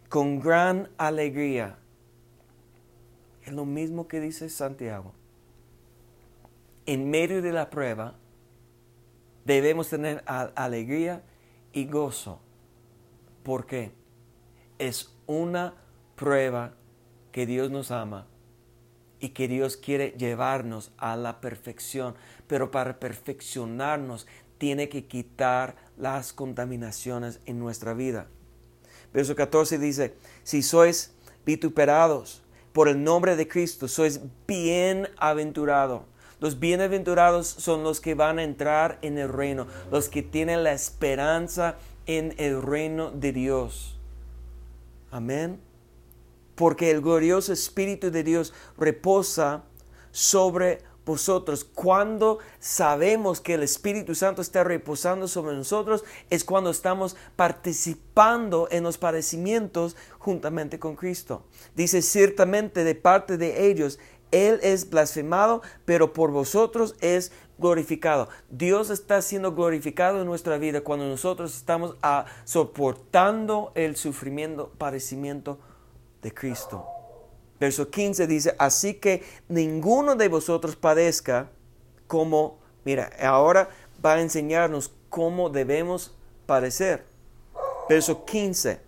con 0.10 0.40
gran 0.40 0.90
alegría. 0.98 1.78
Es 3.46 3.54
lo 3.54 3.66
mismo 3.66 4.08
que 4.08 4.20
dice 4.20 4.50
Santiago. 4.50 5.14
En 6.88 7.10
medio 7.12 7.44
de 7.44 7.54
la 7.54 7.70
prueba 7.70 8.16
debemos 9.46 9.90
tener 9.90 10.24
alegría 10.26 11.24
y 11.72 11.86
gozo. 11.86 12.42
porque 13.44 13.92
Es 14.80 15.16
una 15.28 15.76
prueba 16.16 16.74
que 17.32 17.46
Dios 17.46 17.70
nos 17.70 17.92
ama 17.92 18.28
y 19.20 19.30
que 19.30 19.48
Dios 19.48 19.78
quiere 19.78 20.16
llevarnos 20.18 20.92
a 20.98 21.16
la 21.16 21.42
perfección. 21.42 22.16
Pero 22.48 22.72
para 22.72 23.00
perfeccionarnos 23.00 24.26
tiene 24.58 24.90
que 24.90 25.06
quitar 25.06 25.76
las 25.98 26.34
contaminaciones 26.34 27.42
en 27.46 27.60
nuestra 27.60 27.94
vida. 27.94 28.28
Verso 29.14 29.36
14 29.36 29.78
dice, 29.80 30.14
si 30.44 30.62
sois 30.62 31.14
vituperados 31.46 32.42
por 32.74 32.88
el 32.88 33.04
nombre 33.04 33.36
de 33.36 33.48
Cristo, 33.48 33.88
sois 33.88 34.22
bienaventurados. 34.48 36.02
Los 36.40 36.60
bienaventurados 36.60 37.48
son 37.48 37.84
los 37.84 38.00
que 38.00 38.16
van 38.16 38.40
a 38.40 38.44
entrar 38.44 38.98
en 39.02 39.18
el 39.18 39.30
reino, 39.30 39.68
los 39.92 40.08
que 40.08 40.24
tienen 40.24 40.64
la 40.64 40.72
esperanza 40.72 41.78
en 42.06 42.34
el 42.38 42.62
reino 42.62 43.12
de 43.12 43.34
Dios. 43.34 44.00
Amén. 45.12 45.60
Porque 46.56 46.92
el 46.92 47.02
glorioso 47.02 47.52
Espíritu 47.52 48.12
de 48.12 48.24
Dios 48.24 48.54
reposa 48.78 49.64
sobre 50.12 50.80
vosotros. 51.10 51.66
Cuando 51.66 52.38
sabemos 52.60 53.42
que 53.42 53.56
el 53.56 53.64
Espíritu 53.64 54.14
Santo 54.14 54.42
está 54.42 54.64
reposando 54.64 55.28
sobre 55.28 55.56
nosotros, 55.56 56.06
es 56.30 56.44
cuando 56.44 56.70
estamos 56.70 57.18
participando 57.36 58.68
en 58.70 58.84
los 58.84 58.98
padecimientos 59.00 59.98
juntamente 60.20 60.78
con 60.78 60.96
Cristo. 60.96 61.44
Dice 61.76 62.04
ciertamente 62.04 62.84
de 62.84 62.94
parte 62.94 63.38
de 63.38 63.70
ellos, 63.70 63.98
Él 64.32 64.60
es 64.62 64.90
blasfemado, 64.90 65.64
pero 65.84 66.14
por 66.14 66.32
vosotros 66.32 66.96
es 67.02 67.32
glorificado. 67.58 68.30
Dios 68.52 68.92
está 68.92 69.22
siendo 69.24 69.56
glorificado 69.56 70.22
en 70.22 70.28
nuestra 70.28 70.60
vida 70.60 70.82
cuando 70.82 71.08
nosotros 71.08 71.58
estamos 71.58 71.96
a, 72.04 72.26
soportando 72.46 73.72
el 73.74 73.96
sufrimiento, 73.96 74.72
padecimiento 74.78 75.58
de 76.22 76.34
Cristo. 76.34 76.99
Verso 77.60 77.90
15 77.90 78.26
dice, 78.28 78.56
así 78.58 78.94
que 78.96 79.24
ninguno 79.50 80.16
de 80.16 80.30
vosotros 80.30 80.76
padezca 80.76 81.50
como, 82.08 82.58
mira, 82.86 83.12
ahora 83.22 83.70
va 84.04 84.14
a 84.14 84.22
enseñarnos 84.22 84.92
cómo 85.10 85.50
debemos 85.50 86.16
padecer. 86.46 87.06
Verso 87.90 88.24
15, 88.24 88.80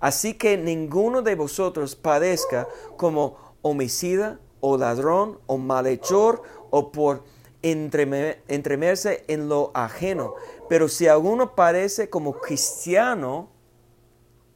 así 0.00 0.34
que 0.34 0.56
ninguno 0.56 1.22
de 1.22 1.34
vosotros 1.34 1.94
padezca 1.94 2.66
como 2.96 3.36
homicida 3.62 4.40
o 4.60 4.76
ladrón 4.76 5.38
o 5.46 5.58
malhechor 5.58 6.42
o 6.70 6.90
por 6.90 7.22
entremerse 7.62 9.24
en 9.28 9.48
lo 9.48 9.70
ajeno. 9.74 10.34
Pero 10.68 10.88
si 10.88 11.06
alguno 11.06 11.54
parece 11.54 12.08
como 12.08 12.34
cristiano, 12.40 13.48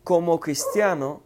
como 0.02 0.40
cristiano, 0.40 1.22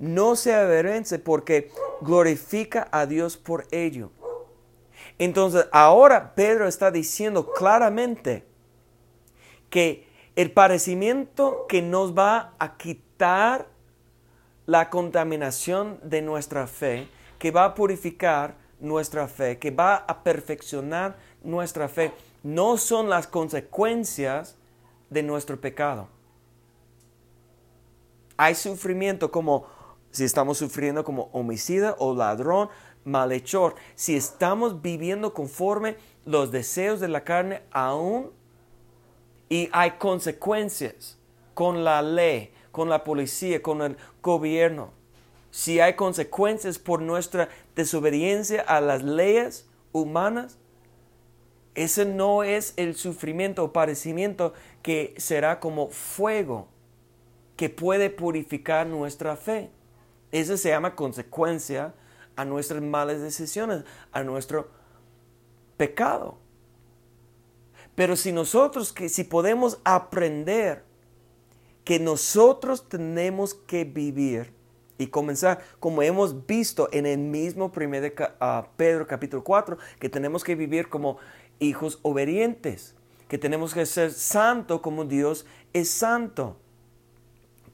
no 0.00 0.34
se 0.34 0.54
avergüence 0.54 1.18
porque 1.18 1.70
glorifica 2.00 2.88
a 2.90 3.06
Dios 3.06 3.36
por 3.36 3.66
ello. 3.70 4.10
Entonces, 5.18 5.68
ahora 5.70 6.34
Pedro 6.34 6.66
está 6.66 6.90
diciendo 6.90 7.52
claramente 7.52 8.44
que 9.68 10.08
el 10.34 10.50
padecimiento 10.50 11.66
que 11.68 11.82
nos 11.82 12.16
va 12.16 12.54
a 12.58 12.76
quitar 12.78 13.68
la 14.64 14.88
contaminación 14.88 16.00
de 16.02 16.22
nuestra 16.22 16.66
fe, 16.66 17.06
que 17.38 17.50
va 17.50 17.66
a 17.66 17.74
purificar 17.74 18.54
nuestra 18.80 19.28
fe, 19.28 19.58
que 19.58 19.70
va 19.70 19.96
a 19.96 20.22
perfeccionar 20.22 21.18
nuestra 21.42 21.88
fe, 21.88 22.12
no 22.42 22.78
son 22.78 23.10
las 23.10 23.26
consecuencias 23.26 24.56
de 25.10 25.22
nuestro 25.22 25.60
pecado. 25.60 26.08
Hay 28.38 28.54
sufrimiento 28.54 29.30
como 29.30 29.66
si 30.10 30.24
estamos 30.24 30.58
sufriendo 30.58 31.04
como 31.04 31.30
homicida 31.32 31.96
o 31.98 32.14
ladrón, 32.14 32.68
malhechor, 33.04 33.74
si 33.94 34.16
estamos 34.16 34.82
viviendo 34.82 35.32
conforme 35.32 35.96
los 36.24 36.50
deseos 36.50 37.00
de 37.00 37.08
la 37.08 37.24
carne 37.24 37.62
aún 37.70 38.30
y 39.48 39.68
hay 39.72 39.92
consecuencias 39.92 41.18
con 41.54 41.84
la 41.84 42.02
ley, 42.02 42.52
con 42.72 42.88
la 42.88 43.04
policía, 43.04 43.62
con 43.62 43.82
el 43.82 43.96
gobierno, 44.22 44.92
si 45.50 45.80
hay 45.80 45.94
consecuencias 45.94 46.78
por 46.78 47.02
nuestra 47.02 47.48
desobediencia 47.74 48.62
a 48.62 48.80
las 48.80 49.02
leyes 49.02 49.68
humanas, 49.92 50.58
ese 51.74 52.04
no 52.04 52.42
es 52.42 52.74
el 52.76 52.94
sufrimiento 52.94 53.64
o 53.64 53.72
padecimiento 53.72 54.52
que 54.82 55.14
será 55.18 55.60
como 55.60 55.88
fuego 55.88 56.68
que 57.56 57.68
puede 57.68 58.10
purificar 58.10 58.86
nuestra 58.86 59.36
fe. 59.36 59.70
Eso 60.32 60.56
se 60.56 60.68
llama 60.68 60.94
consecuencia 60.94 61.94
a 62.36 62.44
nuestras 62.44 62.82
malas 62.82 63.20
decisiones, 63.20 63.84
a 64.12 64.22
nuestro 64.22 64.70
pecado. 65.76 66.38
Pero 67.94 68.16
si 68.16 68.32
nosotros, 68.32 68.92
que 68.92 69.08
si 69.08 69.24
podemos 69.24 69.78
aprender 69.84 70.84
que 71.84 71.98
nosotros 71.98 72.88
tenemos 72.88 73.54
que 73.54 73.84
vivir 73.84 74.52
y 74.98 75.08
comenzar, 75.08 75.62
como 75.80 76.02
hemos 76.02 76.46
visto 76.46 76.88
en 76.92 77.06
el 77.06 77.18
mismo 77.18 77.72
primer 77.72 78.02
de 78.02 78.14
uh, 78.40 78.66
Pedro 78.76 79.06
capítulo 79.06 79.42
4, 79.42 79.78
que 79.98 80.08
tenemos 80.08 80.44
que 80.44 80.54
vivir 80.54 80.88
como 80.88 81.18
hijos 81.58 81.98
obedientes, 82.02 82.94
que 83.28 83.38
tenemos 83.38 83.74
que 83.74 83.86
ser 83.86 84.12
santo 84.12 84.82
como 84.82 85.04
Dios 85.04 85.46
es 85.72 85.90
santo. 85.90 86.56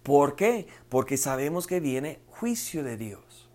¿Por 0.03 0.37
qué? 0.37 0.69
Porque 0.89 1.17
sabemos 1.17 1.67
que 1.67 1.81
viene 1.81 2.21
juicio 2.39 2.83
de 2.83 2.97
Dios. 2.97 3.49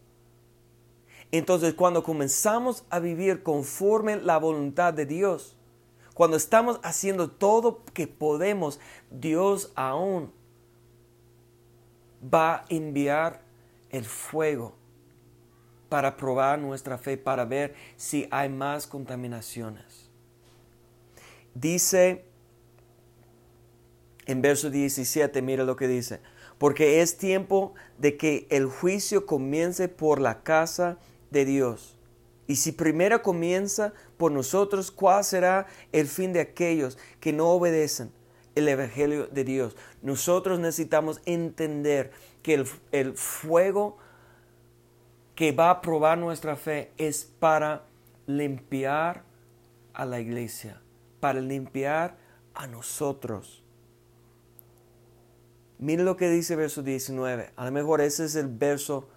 Entonces, 1.32 1.74
cuando 1.74 2.04
comenzamos 2.04 2.84
a 2.90 3.00
vivir 3.00 3.42
conforme 3.42 4.18
la 4.18 4.38
voluntad 4.38 4.94
de 4.94 5.06
Dios, 5.06 5.58
cuando 6.14 6.36
estamos 6.36 6.80
haciendo 6.84 7.32
todo 7.32 7.84
que 7.94 8.08
podemos, 8.08 8.80
Dios 9.10 9.72
aún 9.76 10.32
va 12.22 12.56
a 12.56 12.66
enviar 12.70 13.42
el 13.90 14.06
fuego 14.06 14.76
para 15.88 16.18
probar 16.18 16.60
nuestra 16.60 16.98
fe, 16.98 17.18
para 17.18 17.46
ver 17.46 17.76
si 17.96 18.28
hay 18.30 18.50
más 18.50 18.88
contaminaciones. 18.88 20.10
Dice 21.54 22.26
en 24.26 24.42
verso 24.42 24.70
17, 24.70 25.42
mira 25.42 25.64
lo 25.64 25.76
que 25.76 25.88
dice, 25.88 26.22
porque 26.62 27.02
es 27.02 27.18
tiempo 27.18 27.74
de 27.98 28.18
que 28.18 28.46
el 28.52 28.68
juicio 28.68 29.26
comience 29.26 29.88
por 29.88 30.22
la 30.22 30.44
casa 30.44 31.00
de 31.32 31.44
Dios. 31.44 31.98
Y 32.46 32.58
si 32.58 32.72
primero 32.72 33.24
comienza 33.24 33.94
por 34.16 34.32
nosotros, 34.32 34.92
¿cuál 34.92 35.24
será 35.24 35.66
el 35.92 36.06
fin 36.06 36.34
de 36.34 36.40
aquellos 36.40 37.00
que 37.20 37.34
no 37.34 37.50
obedecen 37.50 38.12
el 38.54 38.68
Evangelio 38.68 39.26
de 39.26 39.44
Dios? 39.44 39.76
Nosotros 40.04 40.60
necesitamos 40.60 41.20
entender 41.26 42.12
que 42.44 42.54
el, 42.54 42.68
el 42.92 43.18
fuego 43.18 43.98
que 45.34 45.54
va 45.54 45.72
a 45.72 45.82
probar 45.82 46.20
nuestra 46.20 46.56
fe 46.56 46.92
es 46.96 47.26
para 47.40 47.86
limpiar 48.28 49.24
a 49.96 50.06
la 50.06 50.20
iglesia, 50.20 50.80
para 51.20 51.42
limpiar 51.42 52.18
a 52.54 52.68
nosotros. 52.68 53.61
Mire 55.82 56.04
lo 56.04 56.16
que 56.16 56.30
dice 56.30 56.56
verso 56.56 56.84
19. 56.84 57.54
A 57.56 57.66
lo 57.66 57.72
mejor 57.72 58.02
ese 58.02 58.26
es 58.26 58.36
el 58.36 58.48
verso 58.48 59.10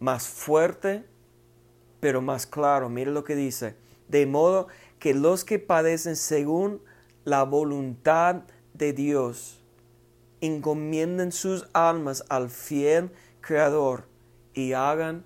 más 0.00 0.26
fuerte, 0.26 1.04
pero 2.00 2.22
más 2.22 2.46
claro. 2.46 2.88
Mire 2.88 3.10
lo 3.10 3.22
que 3.22 3.36
dice. 3.36 3.76
De 4.08 4.24
modo 4.24 4.66
que 4.98 5.12
los 5.12 5.44
que 5.44 5.58
padecen 5.58 6.16
según 6.16 6.80
la 7.24 7.42
voluntad 7.42 8.44
de 8.72 8.94
Dios 8.94 9.62
encomienden 10.40 11.32
sus 11.32 11.68
almas 11.74 12.24
al 12.30 12.48
fiel 12.48 13.10
Creador 13.42 14.08
y 14.54 14.72
hagan 14.72 15.22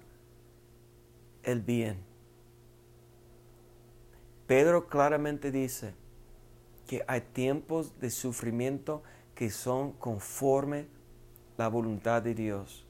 el 1.44 1.60
bien. 1.60 1.98
Pedro 4.48 4.88
claramente 4.88 5.52
dice 5.52 5.94
que 6.88 7.04
hay 7.06 7.20
tiempos 7.20 8.00
de 8.00 8.10
sufrimiento 8.10 9.04
que 9.40 9.48
son 9.48 9.92
conforme 9.92 10.86
la 11.56 11.68
voluntad 11.68 12.20
de 12.20 12.34
Dios. 12.34 12.84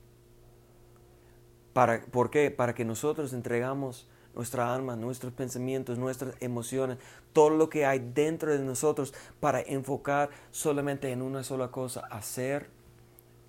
Para, 1.72 2.04
¿Por 2.06 2.28
qué? 2.28 2.50
Para 2.50 2.74
que 2.74 2.84
nosotros 2.84 3.32
entregamos 3.32 4.08
nuestra 4.34 4.74
alma, 4.74 4.96
nuestros 4.96 5.32
pensamientos, 5.32 5.96
nuestras 5.96 6.34
emociones, 6.40 6.98
todo 7.32 7.50
lo 7.50 7.70
que 7.70 7.86
hay 7.86 8.00
dentro 8.00 8.50
de 8.50 8.58
nosotros 8.58 9.14
para 9.38 9.60
enfocar 9.60 10.30
solamente 10.50 11.12
en 11.12 11.22
una 11.22 11.44
sola 11.44 11.70
cosa, 11.70 12.00
hacer 12.10 12.68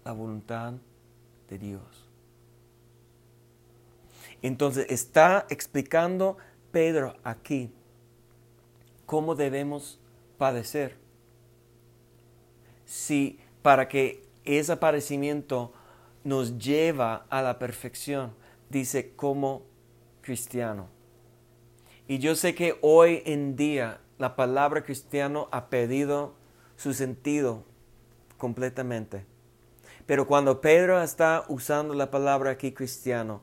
la 0.05 0.11
voluntad 0.11 0.73
de 1.49 1.57
Dios. 1.57 2.07
Entonces 4.43 4.85
está 4.91 5.47
explicando 5.49 6.37
Pedro 6.71 7.15
aquí 7.23 7.73
cómo 9.07 9.33
debemos 9.33 9.99
padecer. 10.37 11.00
Si 12.91 13.39
para 13.61 13.87
que 13.87 14.27
ese 14.43 14.75
padecimiento 14.75 15.71
nos 16.25 16.57
lleva 16.57 17.25
a 17.29 17.41
la 17.41 17.57
perfección, 17.57 18.33
dice 18.69 19.13
como 19.15 19.61
cristiano. 20.19 20.89
Y 22.09 22.19
yo 22.19 22.35
sé 22.35 22.53
que 22.53 22.77
hoy 22.81 23.23
en 23.25 23.55
día 23.55 24.01
la 24.17 24.35
palabra 24.35 24.83
cristiano 24.83 25.47
ha 25.53 25.69
perdido 25.69 26.33
su 26.75 26.93
sentido 26.93 27.63
completamente. 28.37 29.25
Pero 30.05 30.27
cuando 30.27 30.59
Pedro 30.59 31.01
está 31.01 31.45
usando 31.47 31.93
la 31.93 32.11
palabra 32.11 32.51
aquí 32.51 32.73
cristiano, 32.73 33.41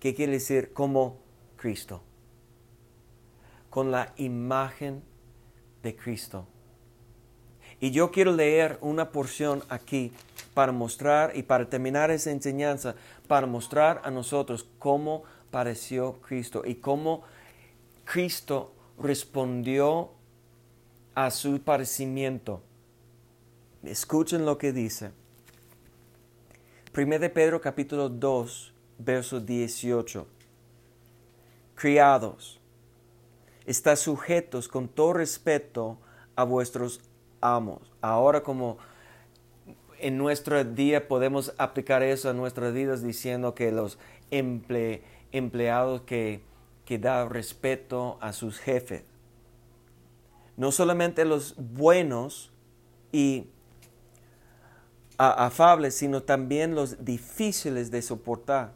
¿qué 0.00 0.12
quiere 0.12 0.32
decir? 0.32 0.72
Como 0.72 1.20
Cristo. 1.56 2.02
Con 3.70 3.92
la 3.92 4.12
imagen 4.16 5.04
de 5.84 5.94
Cristo. 5.94 6.48
Y 7.80 7.90
yo 7.90 8.10
quiero 8.10 8.32
leer 8.32 8.78
una 8.80 9.10
porción 9.10 9.62
aquí 9.68 10.12
para 10.54 10.72
mostrar 10.72 11.36
y 11.36 11.42
para 11.42 11.68
terminar 11.68 12.10
esa 12.10 12.30
enseñanza, 12.30 12.94
para 13.28 13.46
mostrar 13.46 14.00
a 14.04 14.10
nosotros 14.10 14.66
cómo 14.78 15.24
pareció 15.50 16.14
Cristo 16.22 16.62
y 16.64 16.76
cómo 16.76 17.22
Cristo 18.04 18.72
respondió 18.98 20.10
a 21.14 21.30
su 21.30 21.60
parecimiento. 21.60 22.62
Escuchen 23.82 24.46
lo 24.46 24.56
que 24.56 24.72
dice. 24.72 25.10
1 26.96 27.18
de 27.18 27.28
Pedro 27.28 27.60
capítulo 27.60 28.08
2, 28.08 28.72
verso 28.98 29.40
18. 29.40 30.26
Criados, 31.74 32.58
está 33.66 33.96
sujetos 33.96 34.66
con 34.66 34.88
todo 34.88 35.12
respeto 35.12 35.98
a 36.36 36.44
vuestros 36.44 37.00
Ahora 38.00 38.42
como 38.42 38.78
en 39.98 40.18
nuestro 40.18 40.62
día 40.64 41.08
podemos 41.08 41.54
aplicar 41.58 42.02
eso 42.02 42.28
a 42.28 42.32
nuestras 42.32 42.72
vidas 42.74 43.02
diciendo 43.02 43.54
que 43.54 43.70
los 43.70 43.98
empleados 44.30 46.02
que, 46.02 46.42
que 46.84 46.98
dan 46.98 47.30
respeto 47.30 48.18
a 48.20 48.32
sus 48.32 48.58
jefes, 48.58 49.04
no 50.56 50.72
solamente 50.72 51.24
los 51.24 51.54
buenos 51.56 52.52
y 53.12 53.46
afables, 55.18 55.94
sino 55.96 56.22
también 56.22 56.74
los 56.74 57.04
difíciles 57.04 57.90
de 57.90 58.02
soportar. 58.02 58.72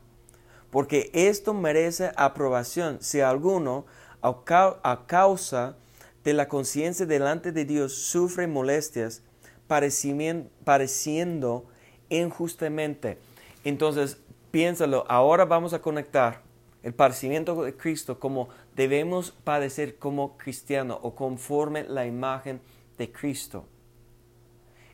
Porque 0.70 1.10
esto 1.12 1.52
merece 1.54 2.12
aprobación 2.16 2.98
si 3.00 3.20
alguno, 3.20 3.84
a 4.22 5.06
causa 5.06 5.76
de 6.24 6.32
la 6.34 6.48
conciencia 6.48 7.06
delante 7.06 7.52
de 7.52 7.64
Dios, 7.64 7.94
sufre 7.94 8.46
molestias, 8.46 9.22
pareciendo 9.66 11.64
injustamente. 12.08 13.18
Entonces, 13.64 14.18
piénsalo, 14.50 15.04
ahora 15.08 15.44
vamos 15.44 15.72
a 15.72 15.80
conectar 15.80 16.42
el 16.82 16.94
padecimiento 16.94 17.62
de 17.62 17.76
Cristo 17.76 18.18
como 18.18 18.48
debemos 18.74 19.32
padecer 19.32 19.98
como 19.98 20.36
cristiano 20.38 20.98
o 21.02 21.14
conforme 21.14 21.84
la 21.84 22.06
imagen 22.06 22.60
de 22.98 23.12
Cristo. 23.12 23.66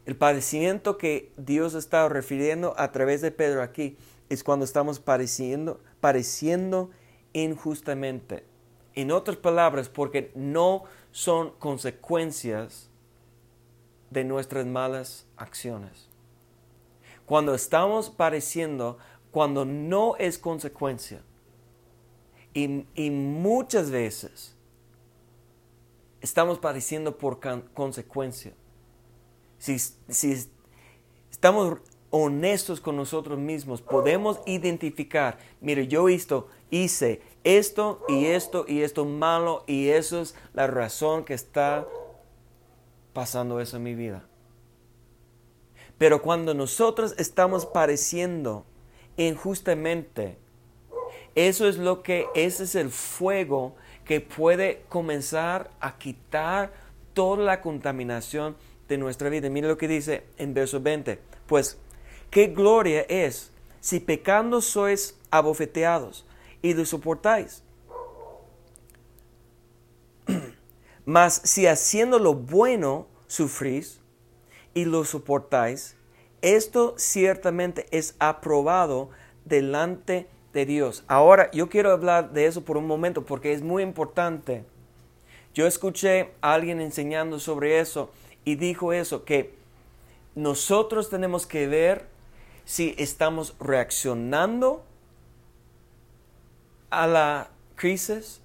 El 0.05 0.17
padecimiento 0.17 0.99
que 0.99 1.33
Dios 1.37 1.75
está 1.75 2.09
refiriendo 2.09 2.75
a 2.79 2.93
través 2.93 3.21
de 3.21 3.33
Pedro 3.33 3.63
aquí 3.63 3.97
es 4.29 4.45
cuando 4.45 4.65
estamos 4.65 5.01
padeciendo, 5.01 5.81
padeciendo 6.01 6.91
injustamente. 7.33 8.45
En 8.95 9.11
otras 9.11 9.37
palabras, 9.37 9.89
porque 9.89 10.31
no 10.35 10.85
son 11.17 11.53
consecuencias 11.53 12.91
de 14.11 14.23
nuestras 14.23 14.67
malas 14.67 15.25
acciones. 15.39 16.11
Cuando 17.25 17.55
estamos 17.55 18.11
padeciendo, 18.11 18.99
cuando 19.31 19.65
no 19.65 20.17
es 20.19 20.37
consecuencia, 20.37 21.23
y, 22.53 22.85
y 22.95 23.09
muchas 23.09 23.91
veces 23.91 24.55
estamos 26.21 26.59
padeciendo 26.59 27.17
por 27.17 27.41
consecuencia, 27.73 28.53
si, 29.57 29.75
estamos 31.31 31.79
honestos 32.17 32.81
con 32.81 32.97
nosotros 32.97 33.39
mismos, 33.39 33.83
podemos 33.83 34.41
identificar, 34.47 35.39
mire, 35.61 35.87
yo 35.87 36.09
esto, 36.09 36.49
hice 36.71 37.21
esto 37.45 38.05
y 38.09 38.27
esto 38.27 38.65
y 38.67 38.83
esto 38.83 39.05
malo 39.05 39.65
y 39.67 39.89
eso 39.89 40.21
es 40.21 40.35
la 40.53 40.67
razón 40.67 41.25
que 41.25 41.35
está 41.35 41.87
pasando 43.13 43.61
eso 43.61 43.77
en 43.77 43.83
mi 43.83 43.95
vida. 43.95 44.27
Pero 45.99 46.21
cuando 46.21 46.55
nosotros 46.55 47.15
estamos 47.19 47.65
padeciendo 47.65 48.67
injustamente, 49.17 50.37
eso 51.35 51.69
es 51.69 51.79
lo 51.79 52.03
que, 52.03 52.27
ese 52.35 52.65
es 52.65 52.75
el 52.75 52.91
fuego 52.91 53.75
que 54.05 54.21
puede 54.21 54.83
comenzar 54.89 55.71
a 55.81 55.99
quitar 55.99 56.73
toda 57.15 57.43
la 57.43 57.61
contaminación 57.61 58.57
de 58.89 58.99
nuestra 58.99 59.29
vida. 59.29 59.49
Mire 59.49 59.69
lo 59.69 59.79
que 59.79 59.89
dice 59.89 60.25
en 60.39 60.55
verso 60.55 60.81
20. 60.81 61.19
Pues, 61.47 61.79
¿qué 62.31 62.49
gloria 62.49 63.07
es 63.09 63.53
si 63.87 64.01
pecando 64.01 64.61
sois 64.61 65.17
abofeteados 65.31 66.27
y 66.61 66.75
lo 66.75 66.85
soportáis. 66.85 67.63
Mas 71.05 71.41
si 71.45 71.69
haciendo 71.69 72.19
lo 72.19 72.35
bueno 72.35 73.07
sufrís 73.29 74.01
y 74.75 74.85
lo 74.85 75.05
soportáis, 75.05 75.97
esto 76.43 76.95
ciertamente 76.99 77.87
es 77.93 78.17
aprobado 78.19 79.11
delante 79.45 80.27
de 80.53 80.67
Dios. 80.67 81.05
Ahora 81.07 81.49
yo 81.53 81.69
quiero 81.69 81.93
hablar 81.93 82.33
de 82.33 82.47
eso 82.47 82.65
por 82.65 82.77
un 82.77 82.89
momento 82.89 83.25
porque 83.25 83.53
es 83.53 83.63
muy 83.63 83.85
importante. 83.85 84.65
Yo 85.55 85.67
escuché 85.67 86.33
a 86.41 86.55
alguien 86.55 86.81
enseñando 86.81 87.39
sobre 87.39 87.79
eso 87.79 88.11
y 88.45 88.57
dijo 88.57 88.93
eso, 88.93 89.25
que 89.25 89.55
nosotros 90.35 91.09
tenemos 91.09 91.47
que 91.47 91.67
ver 91.67 92.16
si 92.67 92.97
estamos 92.99 93.55
reaccionando 93.61 94.85
a 96.91 97.07
la 97.07 97.51
crisis 97.77 98.43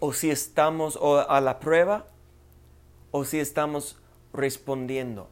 o 0.00 0.12
si 0.12 0.30
estamos 0.30 0.98
a 1.00 1.40
la 1.40 1.60
prueba 1.60 2.06
o 3.12 3.24
si 3.24 3.38
estamos 3.38 4.00
respondiendo. 4.32 5.28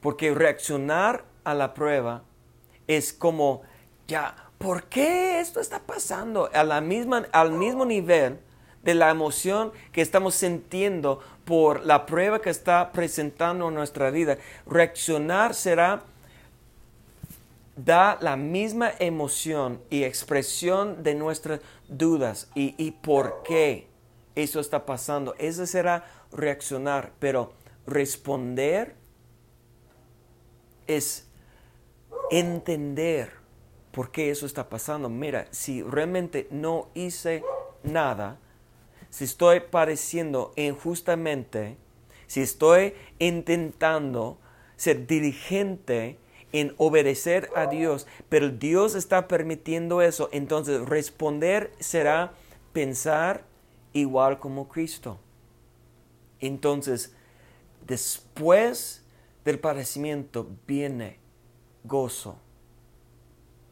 Porque 0.00 0.34
reaccionar 0.34 1.24
a 1.44 1.54
la 1.54 1.72
prueba 1.72 2.22
es 2.86 3.12
como, 3.14 3.62
ya, 4.06 4.36
¿por 4.58 4.84
qué 4.84 5.40
esto 5.40 5.60
está 5.60 5.80
pasando? 5.80 6.50
A 6.52 6.62
la 6.62 6.82
misma, 6.82 7.26
al 7.32 7.52
mismo 7.52 7.86
nivel 7.86 8.38
de 8.82 8.94
la 8.94 9.10
emoción 9.10 9.72
que 9.92 10.02
estamos 10.02 10.34
sintiendo 10.34 11.20
por 11.46 11.86
la 11.86 12.04
prueba 12.04 12.42
que 12.42 12.50
está 12.50 12.92
presentando 12.92 13.68
en 13.68 13.74
nuestra 13.74 14.10
vida. 14.10 14.36
Reaccionar 14.66 15.54
será 15.54 16.02
da 17.76 18.18
la 18.20 18.36
misma 18.36 18.90
emoción 18.98 19.82
y 19.90 20.04
expresión 20.04 21.02
de 21.02 21.14
nuestras 21.14 21.60
dudas 21.88 22.50
y, 22.54 22.74
y 22.78 22.90
por 22.90 23.42
qué 23.42 23.88
eso 24.34 24.60
está 24.60 24.86
pasando. 24.86 25.34
Eso 25.38 25.66
será 25.66 26.04
reaccionar, 26.32 27.12
pero 27.18 27.52
responder 27.86 28.96
es 30.86 31.28
entender 32.30 33.32
por 33.92 34.10
qué 34.10 34.30
eso 34.30 34.46
está 34.46 34.68
pasando. 34.68 35.08
Mira, 35.08 35.46
si 35.50 35.82
realmente 35.82 36.48
no 36.50 36.88
hice 36.94 37.42
nada, 37.82 38.38
si 39.10 39.24
estoy 39.24 39.60
padeciendo 39.60 40.52
injustamente, 40.56 41.76
si 42.26 42.42
estoy 42.42 42.94
intentando 43.18 44.38
ser 44.76 45.06
diligente 45.06 46.18
en 46.52 46.74
obedecer 46.78 47.50
a 47.54 47.66
Dios, 47.66 48.06
pero 48.28 48.50
Dios 48.50 48.94
está 48.94 49.28
permitiendo 49.28 50.02
eso, 50.02 50.28
entonces 50.32 50.80
responder 50.86 51.72
será 51.78 52.32
pensar 52.72 53.44
igual 53.92 54.38
como 54.38 54.68
Cristo. 54.68 55.18
Entonces, 56.40 57.14
después 57.86 59.04
del 59.44 59.58
padecimiento 59.58 60.48
viene 60.66 61.18
gozo, 61.84 62.38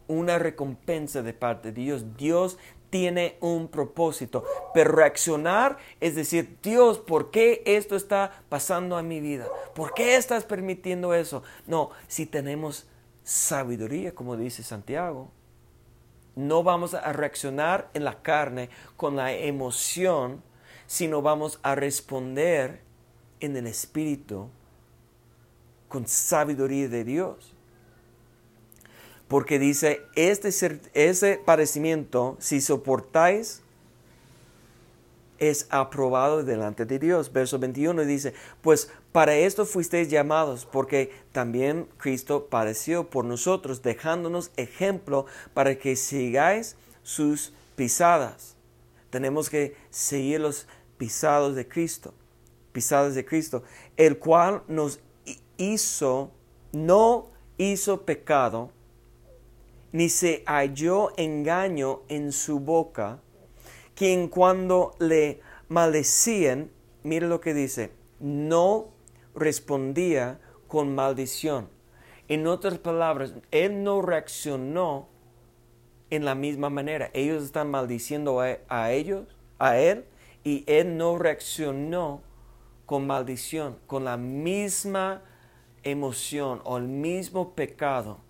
una 0.07 0.39
recompensa 0.39 1.23
de 1.23 1.33
parte 1.33 1.73
de 1.73 1.83
Dios. 1.83 2.17
Dios 2.17 2.59
tiene 2.95 3.37
un 3.41 3.67
propósito, 3.67 4.45
pero 4.73 4.93
reaccionar 4.93 5.79
es 5.99 6.15
decir, 6.15 6.59
Dios, 6.63 7.01
¿por 7.01 7.33
qué 7.33 7.61
esto 7.67 7.97
está 7.97 8.45
pasando 8.49 8.97
a 8.97 9.03
mi 9.03 9.19
vida? 9.19 9.49
¿Por 9.75 9.95
qué 9.95 10.15
estás 10.15 10.45
permitiendo 10.45 11.13
eso? 11.13 11.43
No, 11.67 11.91
si 12.07 12.25
tenemos 12.25 12.87
sabiduría, 13.25 14.15
como 14.15 14.37
dice 14.37 14.63
Santiago, 14.63 15.33
no 16.37 16.63
vamos 16.63 16.95
a 16.95 17.13
reaccionar 17.13 17.91
en 17.95 18.05
la 18.05 18.23
carne 18.23 18.71
con 18.97 19.17
la 19.17 19.33
emoción, 19.33 20.41
sino 20.87 21.21
vamos 21.21 21.59
a 21.65 21.75
responder 21.75 22.81
en 23.41 23.57
el 23.57 23.67
espíritu 23.67 24.51
con 25.89 26.07
sabiduría 26.07 26.89
de 26.89 27.03
Dios. 27.03 27.54
Porque 29.29 29.59
dice, 29.59 30.03
este, 30.15 30.51
ese 30.95 31.41
padecimiento, 31.45 32.37
si 32.41 32.61
soportáis, 32.61 33.63
es 35.39 35.67
aprobado 35.71 36.45
delante 36.45 36.85
de 36.85 36.99
Dios. 36.99 37.33
Verso 37.33 37.59
21 37.59 38.05
dice, 38.05 38.35
pues 38.63 38.91
para 39.13 39.35
esto 39.37 39.67
fuisteis 39.67 40.09
llamados, 40.09 40.67
porque 40.67 41.13
también 41.33 41.89
Cristo 41.99 42.47
padeció 42.47 43.11
por 43.11 43.25
nosotros, 43.25 43.83
dejándonos 43.83 44.51
ejemplo 44.57 45.27
para 45.53 45.77
que 45.79 45.97
sigáis 45.97 46.77
sus 47.03 47.53
pisadas. 47.77 48.57
Tenemos 49.11 49.51
que 49.51 49.77
seguir 49.91 50.41
los 50.41 50.67
pisados 50.99 51.55
de 51.55 51.69
Cristo, 51.69 52.15
pisadas 52.73 53.15
de 53.15 53.25
Cristo, 53.25 53.63
el 53.97 54.19
cual 54.19 54.63
nos 54.69 55.01
hizo, 55.57 56.31
no 56.73 57.29
hizo 57.57 58.03
pecado, 58.03 58.71
ni 59.95 60.09
se 60.09 60.43
halló 60.47 61.13
engaño 61.17 62.01
en 62.09 62.33
su 62.33 62.59
boca, 62.59 63.21
quien 63.95 64.27
cuando 64.27 64.97
le 64.99 65.41
maldecían, 65.69 66.73
mire 67.05 67.29
lo 67.29 67.41
que 67.41 67.55
dice, 67.55 67.93
no 68.19 68.89
respondía 69.37 70.41
con 70.67 70.97
maldición. 70.97 71.69
En 72.27 72.49
otras 72.49 72.79
palabras, 72.79 73.35
él 73.53 73.85
no 73.85 74.03
reaccionó 74.03 75.07
en 76.11 76.25
la 76.25 76.35
misma 76.35 76.71
manera. 76.71 77.11
Ellos 77.15 77.45
están 77.45 77.71
maldiciendo 77.71 78.41
a, 78.41 78.59
a 78.69 78.91
ellos, 78.91 79.29
a 79.61 79.79
él, 79.79 80.07
y 80.43 80.65
él 80.67 80.97
no 80.97 81.19
reaccionó 81.19 82.21
con 82.85 83.07
maldición, 83.07 83.79
con 83.87 84.05
la 84.05 84.17
misma 84.17 85.23
emoción 85.85 86.63
o 86.65 86.79
el 86.79 86.89
mismo 86.89 87.55
pecado 87.55 88.24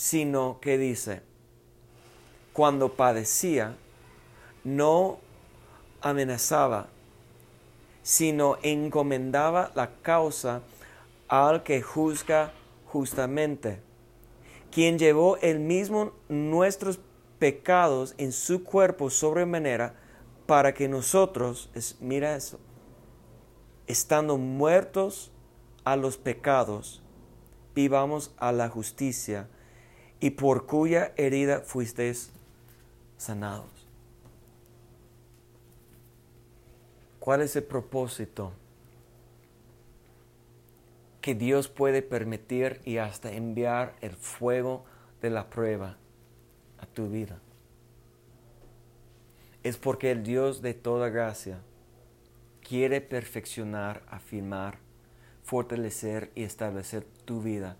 sino 0.00 0.60
que 0.60 0.78
dice, 0.78 1.20
cuando 2.54 2.94
padecía, 2.94 3.76
no 4.64 5.18
amenazaba, 6.00 6.88
sino 8.02 8.56
encomendaba 8.62 9.70
la 9.74 9.90
causa 10.00 10.62
al 11.28 11.64
que 11.64 11.82
juzga 11.82 12.54
justamente, 12.86 13.82
quien 14.70 14.98
llevó 14.98 15.36
el 15.36 15.60
mismo 15.60 16.12
nuestros 16.30 16.98
pecados 17.38 18.14
en 18.16 18.32
su 18.32 18.64
cuerpo 18.64 19.10
sobremanera 19.10 19.96
para 20.46 20.72
que 20.72 20.88
nosotros, 20.88 21.68
mira 22.00 22.36
eso, 22.36 22.58
estando 23.86 24.38
muertos 24.38 25.30
a 25.84 25.94
los 25.96 26.16
pecados, 26.16 27.02
vivamos 27.74 28.32
a 28.38 28.50
la 28.50 28.70
justicia, 28.70 29.46
y 30.20 30.30
por 30.30 30.66
cuya 30.66 31.12
herida 31.16 31.60
fuisteis 31.60 32.30
sanados. 33.16 33.70
¿Cuál 37.18 37.42
es 37.42 37.56
el 37.56 37.64
propósito 37.64 38.52
que 41.20 41.34
Dios 41.34 41.68
puede 41.68 42.02
permitir 42.02 42.80
y 42.84 42.98
hasta 42.98 43.32
enviar 43.32 43.94
el 44.00 44.12
fuego 44.12 44.84
de 45.20 45.30
la 45.30 45.50
prueba 45.50 45.96
a 46.78 46.86
tu 46.86 47.08
vida? 47.08 47.38
Es 49.62 49.76
porque 49.76 50.10
el 50.10 50.22
Dios 50.22 50.62
de 50.62 50.72
toda 50.72 51.10
gracia 51.10 51.60
quiere 52.66 53.02
perfeccionar, 53.02 54.02
afirmar, 54.08 54.78
fortalecer 55.44 56.30
y 56.34 56.44
establecer 56.44 57.04
tu 57.24 57.42
vida, 57.42 57.76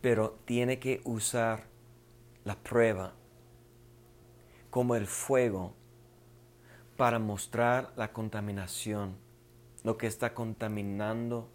pero 0.00 0.38
tiene 0.44 0.78
que 0.78 1.00
usar 1.04 1.73
la 2.44 2.56
prueba 2.56 3.14
como 4.70 4.96
el 4.96 5.06
fuego 5.06 5.72
para 6.96 7.18
mostrar 7.18 7.92
la 7.96 8.12
contaminación, 8.12 9.16
lo 9.82 9.96
que 9.96 10.06
está 10.06 10.34
contaminando 10.34 11.48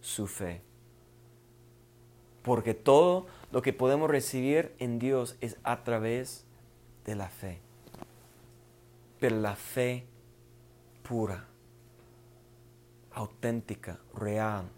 su 0.00 0.26
fe. 0.26 0.62
Porque 2.42 2.74
todo 2.74 3.26
lo 3.52 3.62
que 3.62 3.72
podemos 3.72 4.10
recibir 4.10 4.74
en 4.78 4.98
Dios 4.98 5.36
es 5.40 5.58
a 5.62 5.84
través 5.84 6.44
de 7.04 7.14
la 7.14 7.28
fe. 7.28 7.60
Pero 9.18 9.36
la 9.36 9.56
fe 9.56 10.06
pura, 11.02 11.46
auténtica, 13.12 13.98
real, 14.14 14.70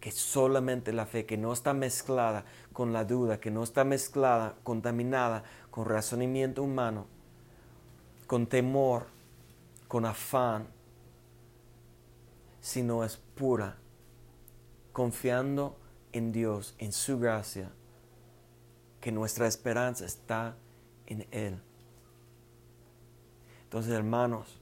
que 0.00 0.12
solamente 0.12 0.92
la 0.92 1.06
fe, 1.06 1.26
que 1.26 1.36
no 1.36 1.52
está 1.52 1.74
mezclada 1.74 2.44
con 2.72 2.92
la 2.92 3.04
duda, 3.04 3.40
que 3.40 3.50
no 3.50 3.62
está 3.62 3.84
mezclada, 3.84 4.56
contaminada 4.62 5.42
con 5.70 5.86
razonamiento 5.86 6.62
humano, 6.62 7.06
con 8.26 8.46
temor, 8.46 9.06
con 9.88 10.04
afán, 10.04 10.68
sino 12.60 13.02
es 13.02 13.16
pura, 13.16 13.76
confiando 14.92 15.76
en 16.12 16.30
Dios, 16.32 16.74
en 16.78 16.92
su 16.92 17.18
gracia, 17.18 17.70
que 19.00 19.10
nuestra 19.10 19.46
esperanza 19.46 20.04
está 20.04 20.56
en 21.06 21.26
Él. 21.30 21.60
Entonces, 23.64 23.92
hermanos, 23.92 24.58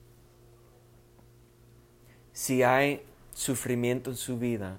si 2.32 2.62
hay 2.62 3.02
sufrimiento 3.32 4.10
en 4.10 4.16
su 4.16 4.38
vida 4.38 4.78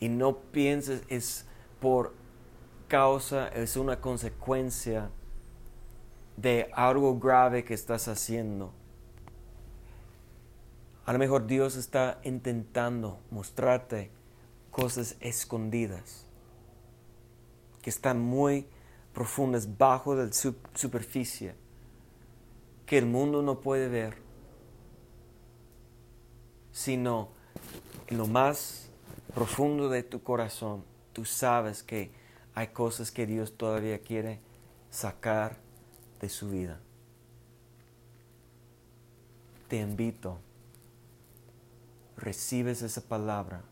y 0.00 0.08
no 0.08 0.38
pienses 0.38 1.02
es 1.08 1.46
por 1.80 2.14
causa, 2.88 3.48
es 3.48 3.76
una 3.76 4.00
consecuencia 4.00 5.10
de 6.36 6.70
algo 6.72 7.18
grave 7.18 7.64
que 7.64 7.74
estás 7.74 8.08
haciendo. 8.08 8.72
A 11.04 11.12
lo 11.12 11.18
mejor 11.18 11.46
Dios 11.46 11.76
está 11.76 12.20
intentando 12.22 13.18
mostrarte 13.30 14.10
cosas 14.70 15.16
escondidas 15.20 16.26
que 17.82 17.90
están 17.90 18.20
muy 18.20 18.66
profundas 19.12 19.78
bajo 19.78 20.14
la 20.14 20.28
superficie 20.32 21.54
que 22.86 22.98
el 22.98 23.06
mundo 23.06 23.42
no 23.42 23.60
puede 23.60 23.88
ver, 23.88 24.16
sino 26.72 27.28
en 28.06 28.16
lo 28.16 28.26
más 28.26 28.87
profundo 29.34 29.88
de 29.88 30.02
tu 30.02 30.22
corazón, 30.22 30.84
tú 31.12 31.24
sabes 31.24 31.82
que 31.82 32.10
hay 32.54 32.68
cosas 32.68 33.10
que 33.10 33.26
Dios 33.26 33.56
todavía 33.56 34.00
quiere 34.00 34.40
sacar 34.90 35.56
de 36.20 36.28
su 36.28 36.50
vida. 36.50 36.80
Te 39.68 39.80
invito, 39.80 40.38
recibes 42.16 42.82
esa 42.82 43.02
palabra 43.02 43.62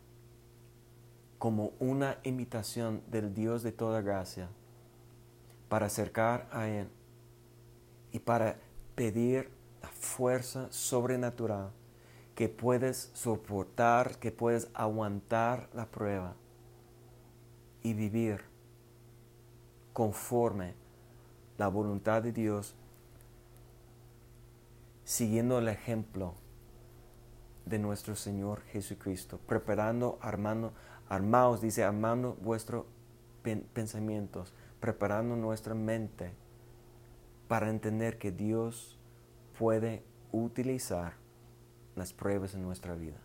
como 1.38 1.72
una 1.78 2.18
invitación 2.22 3.02
del 3.11 3.34
Dios 3.34 3.62
de 3.62 3.72
toda 3.72 4.00
gracia 4.00 4.48
para 5.68 5.86
acercar 5.86 6.48
a 6.52 6.68
Él 6.68 6.88
y 8.12 8.18
para 8.18 8.59
pedir 8.94 9.50
la 9.82 9.88
fuerza 9.88 10.68
sobrenatural 10.70 11.70
que 12.37 12.51
puedes 12.51 13.11
soportar, 13.14 14.18
que 14.18 14.30
puedes 14.30 14.68
aguantar 14.74 15.70
la 15.72 15.87
prueba 15.87 16.37
y 17.82 17.95
vivir 17.95 18.43
conforme 19.95 20.74
la 21.57 21.68
voluntad 21.68 22.22
de 22.22 22.32
Dios, 22.32 22.76
siguiendo 25.05 25.59
el 25.59 25.68
ejemplo 25.68 26.34
de 27.64 27.78
nuestro 27.78 28.14
Señor 28.14 28.61
Jesucristo, 28.66 29.41
preparando, 29.47 30.18
armando, 30.20 30.74
armados, 31.09 31.62
dice, 31.62 31.84
armando 31.84 32.34
vuestros 32.34 32.84
pensamientos, 33.72 34.53
preparando 34.78 35.37
nuestra 35.37 35.74
mente 35.74 36.34
para 37.49 37.70
entender 37.70 38.18
que 38.18 38.30
Dios 38.30 38.99
puede 39.59 40.05
utilizar 40.32 41.26
las 41.97 42.12
pruebas 42.12 42.55
en 42.55 42.62
nuestra 42.62 42.94
vida. 42.94 43.18